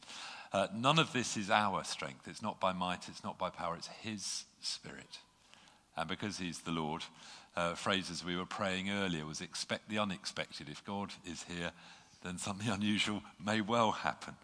Uh, 0.54 0.68
none 0.74 0.98
of 0.98 1.12
this 1.12 1.36
is 1.36 1.50
our 1.50 1.84
strength. 1.84 2.28
It's 2.28 2.42
not 2.42 2.60
by 2.62 2.72
might, 2.72 3.10
it's 3.10 3.24
not 3.24 3.38
by 3.38 3.50
power, 3.50 3.76
it's 3.76 3.88
his 3.88 4.46
Spirit. 4.62 5.20
And 5.98 6.08
because 6.08 6.38
he's 6.38 6.60
the 6.60 6.72
Lord, 6.72 7.04
uh, 7.56 7.74
phrases 7.74 8.24
we 8.24 8.38
were 8.38 8.46
praying 8.46 8.90
earlier 8.90 9.26
was 9.26 9.42
expect 9.42 9.90
the 9.90 10.00
unexpected. 10.00 10.70
If 10.70 10.86
God 10.86 11.12
is 11.26 11.44
here, 11.44 11.72
then 12.24 12.38
something 12.38 12.70
unusual 12.72 13.22
may 13.44 13.62
well 13.62 13.92
happen. 13.92 14.36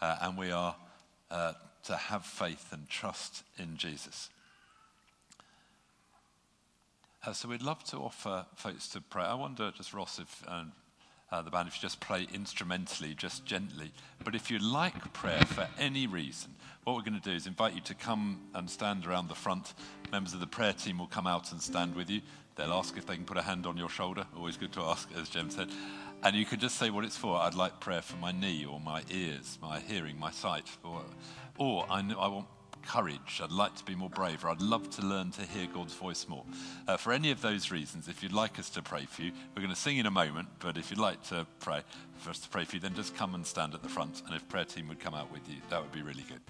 Uh, 0.00 0.16
and 0.22 0.38
we 0.38 0.50
are 0.50 0.76
uh, 1.30 1.52
to 1.84 1.96
have 1.96 2.24
faith 2.24 2.72
and 2.72 2.88
trust 2.88 3.42
in 3.58 3.76
Jesus. 3.76 4.30
Uh, 7.24 7.32
so 7.32 7.48
we'd 7.48 7.62
love 7.62 7.84
to 7.84 7.98
offer 7.98 8.46
folks 8.54 8.88
to 8.88 9.00
pray. 9.00 9.24
I 9.24 9.34
wonder, 9.34 9.70
just 9.76 9.92
Ross, 9.92 10.18
if 10.18 10.42
um, 10.48 10.72
uh, 11.30 11.42
the 11.42 11.50
band, 11.50 11.68
if 11.68 11.76
you 11.76 11.82
just 11.82 12.00
play 12.00 12.26
instrumentally, 12.32 13.14
just 13.14 13.44
gently. 13.44 13.92
But 14.24 14.34
if 14.34 14.50
you 14.50 14.58
like 14.58 15.12
prayer 15.12 15.44
for 15.44 15.68
any 15.78 16.06
reason, 16.06 16.54
what 16.84 16.96
we're 16.96 17.02
going 17.02 17.20
to 17.20 17.30
do 17.30 17.36
is 17.36 17.46
invite 17.46 17.74
you 17.74 17.82
to 17.82 17.94
come 17.94 18.40
and 18.54 18.68
stand 18.68 19.06
around 19.06 19.28
the 19.28 19.34
front. 19.34 19.74
Members 20.10 20.34
of 20.34 20.40
the 20.40 20.46
prayer 20.46 20.72
team 20.72 20.98
will 20.98 21.06
come 21.06 21.26
out 21.26 21.52
and 21.52 21.60
stand 21.60 21.94
with 21.94 22.10
you. 22.10 22.20
They'll 22.56 22.72
ask 22.72 22.96
if 22.96 23.06
they 23.06 23.14
can 23.14 23.24
put 23.24 23.36
a 23.36 23.42
hand 23.42 23.66
on 23.66 23.76
your 23.76 23.88
shoulder. 23.88 24.26
Always 24.36 24.56
good 24.56 24.72
to 24.72 24.80
ask, 24.82 25.08
as 25.16 25.28
Jem 25.28 25.50
said. 25.50 25.68
And 26.22 26.36
you 26.36 26.44
could 26.44 26.60
just 26.60 26.76
say 26.76 26.90
what 26.90 27.04
it's 27.04 27.16
for. 27.16 27.36
I'd 27.38 27.54
like 27.54 27.80
prayer 27.80 28.02
for 28.02 28.16
my 28.16 28.30
knee 28.30 28.66
or 28.66 28.78
my 28.78 29.02
ears, 29.10 29.58
my 29.62 29.80
hearing, 29.80 30.18
my 30.18 30.30
sight. 30.30 30.66
Or, 30.84 31.02
or 31.56 31.86
I, 31.88 32.00
I 32.00 32.28
want 32.28 32.46
courage. 32.82 33.40
I'd 33.42 33.50
like 33.50 33.74
to 33.76 33.84
be 33.84 33.94
more 33.94 34.10
brave. 34.10 34.44
Or 34.44 34.50
I'd 34.50 34.60
love 34.60 34.90
to 34.90 35.02
learn 35.02 35.30
to 35.32 35.42
hear 35.42 35.66
God's 35.72 35.94
voice 35.94 36.28
more. 36.28 36.44
Uh, 36.86 36.98
for 36.98 37.12
any 37.12 37.30
of 37.30 37.40
those 37.40 37.70
reasons, 37.70 38.06
if 38.06 38.22
you'd 38.22 38.32
like 38.32 38.58
us 38.58 38.68
to 38.70 38.82
pray 38.82 39.06
for 39.06 39.22
you, 39.22 39.32
we're 39.54 39.62
going 39.62 39.74
to 39.74 39.80
sing 39.80 39.96
in 39.96 40.06
a 40.06 40.10
moment. 40.10 40.48
But 40.58 40.76
if 40.76 40.90
you'd 40.90 41.00
like 41.00 41.22
to 41.28 41.46
pray, 41.60 41.82
for 42.18 42.30
us 42.30 42.38
to 42.40 42.48
pray 42.48 42.64
for 42.64 42.76
you, 42.76 42.80
then 42.80 42.94
just 42.94 43.16
come 43.16 43.34
and 43.34 43.46
stand 43.46 43.74
at 43.74 43.82
the 43.82 43.88
front. 43.88 44.22
And 44.26 44.34
if 44.34 44.46
prayer 44.48 44.66
team 44.66 44.88
would 44.88 45.00
come 45.00 45.14
out 45.14 45.32
with 45.32 45.48
you, 45.48 45.56
that 45.70 45.80
would 45.80 45.92
be 45.92 46.02
really 46.02 46.24
good. 46.28 46.40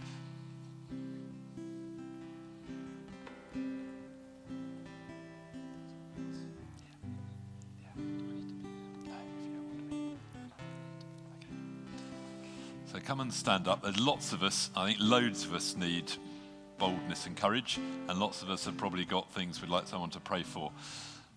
Come 13.21 13.27
and 13.27 13.35
stand 13.35 13.69
up. 13.69 13.83
There's 13.83 14.01
lots 14.01 14.33
of 14.33 14.43
us, 14.43 14.71
I 14.75 14.87
think 14.87 14.99
loads 14.99 15.45
of 15.45 15.53
us 15.53 15.77
need 15.77 16.11
boldness 16.79 17.27
and 17.27 17.37
courage, 17.37 17.79
and 18.09 18.19
lots 18.19 18.41
of 18.41 18.49
us 18.49 18.65
have 18.65 18.79
probably 18.79 19.05
got 19.05 19.31
things 19.31 19.61
we'd 19.61 19.71
like 19.71 19.87
someone 19.87 20.09
to 20.11 20.21
pray 20.21 20.43
for. 20.43 20.73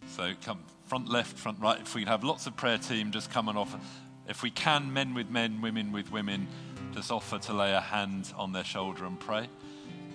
So 0.08 0.32
come 0.46 0.60
front 0.86 1.10
left, 1.10 1.38
front 1.38 1.60
right. 1.60 1.78
If 1.82 1.93
we 1.93 2.04
can 2.04 2.08
have 2.08 2.24
lots 2.24 2.48
of 2.48 2.56
prayer 2.56 2.78
team, 2.78 3.12
just 3.12 3.32
come 3.32 3.50
and 3.50 3.58
offer. 3.58 3.82
If 4.30 4.43
we 4.43 4.50
can, 4.50 4.93
men 4.93 5.13
with 5.13 5.30
men, 5.30 5.60
women 5.60 5.91
with 5.91 6.10
women, 6.10 6.48
just 6.93 7.12
offer 7.12 7.38
to 7.38 7.54
lay 7.54 7.74
a 7.74 7.82
hand 7.82 8.32
on 8.38 8.54
their 8.54 8.63
shoulder 8.63 9.04
and 9.04 9.19
pray. 9.19 9.50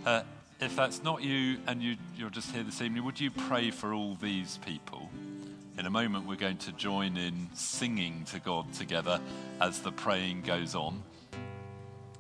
Uh, 0.07 0.23
if 0.63 0.75
that's 0.75 1.03
not 1.03 1.23
you 1.23 1.59
and 1.67 1.83
you, 1.83 1.97
you're 2.17 2.31
just 2.31 2.51
here 2.51 2.63
this 2.63 2.81
evening, 2.81 3.05
would 3.05 3.21
you 3.21 3.31
pray 3.31 3.71
for 3.71 3.93
all 3.93 4.15
these 4.15 4.59
people? 4.65 5.11
In 5.77 5.85
a 5.85 5.91
moment, 5.91 6.27
we're 6.27 6.37
going 6.37 6.57
to 6.59 6.73
join 6.73 7.19
in 7.19 7.51
singing 7.53 8.25
to 8.31 8.41
God 8.41 8.73
together 8.73 9.21
as 9.61 9.83
the 9.83 9.93
praying 9.93 10.41
goes 10.41 10.75
on. 10.75 11.03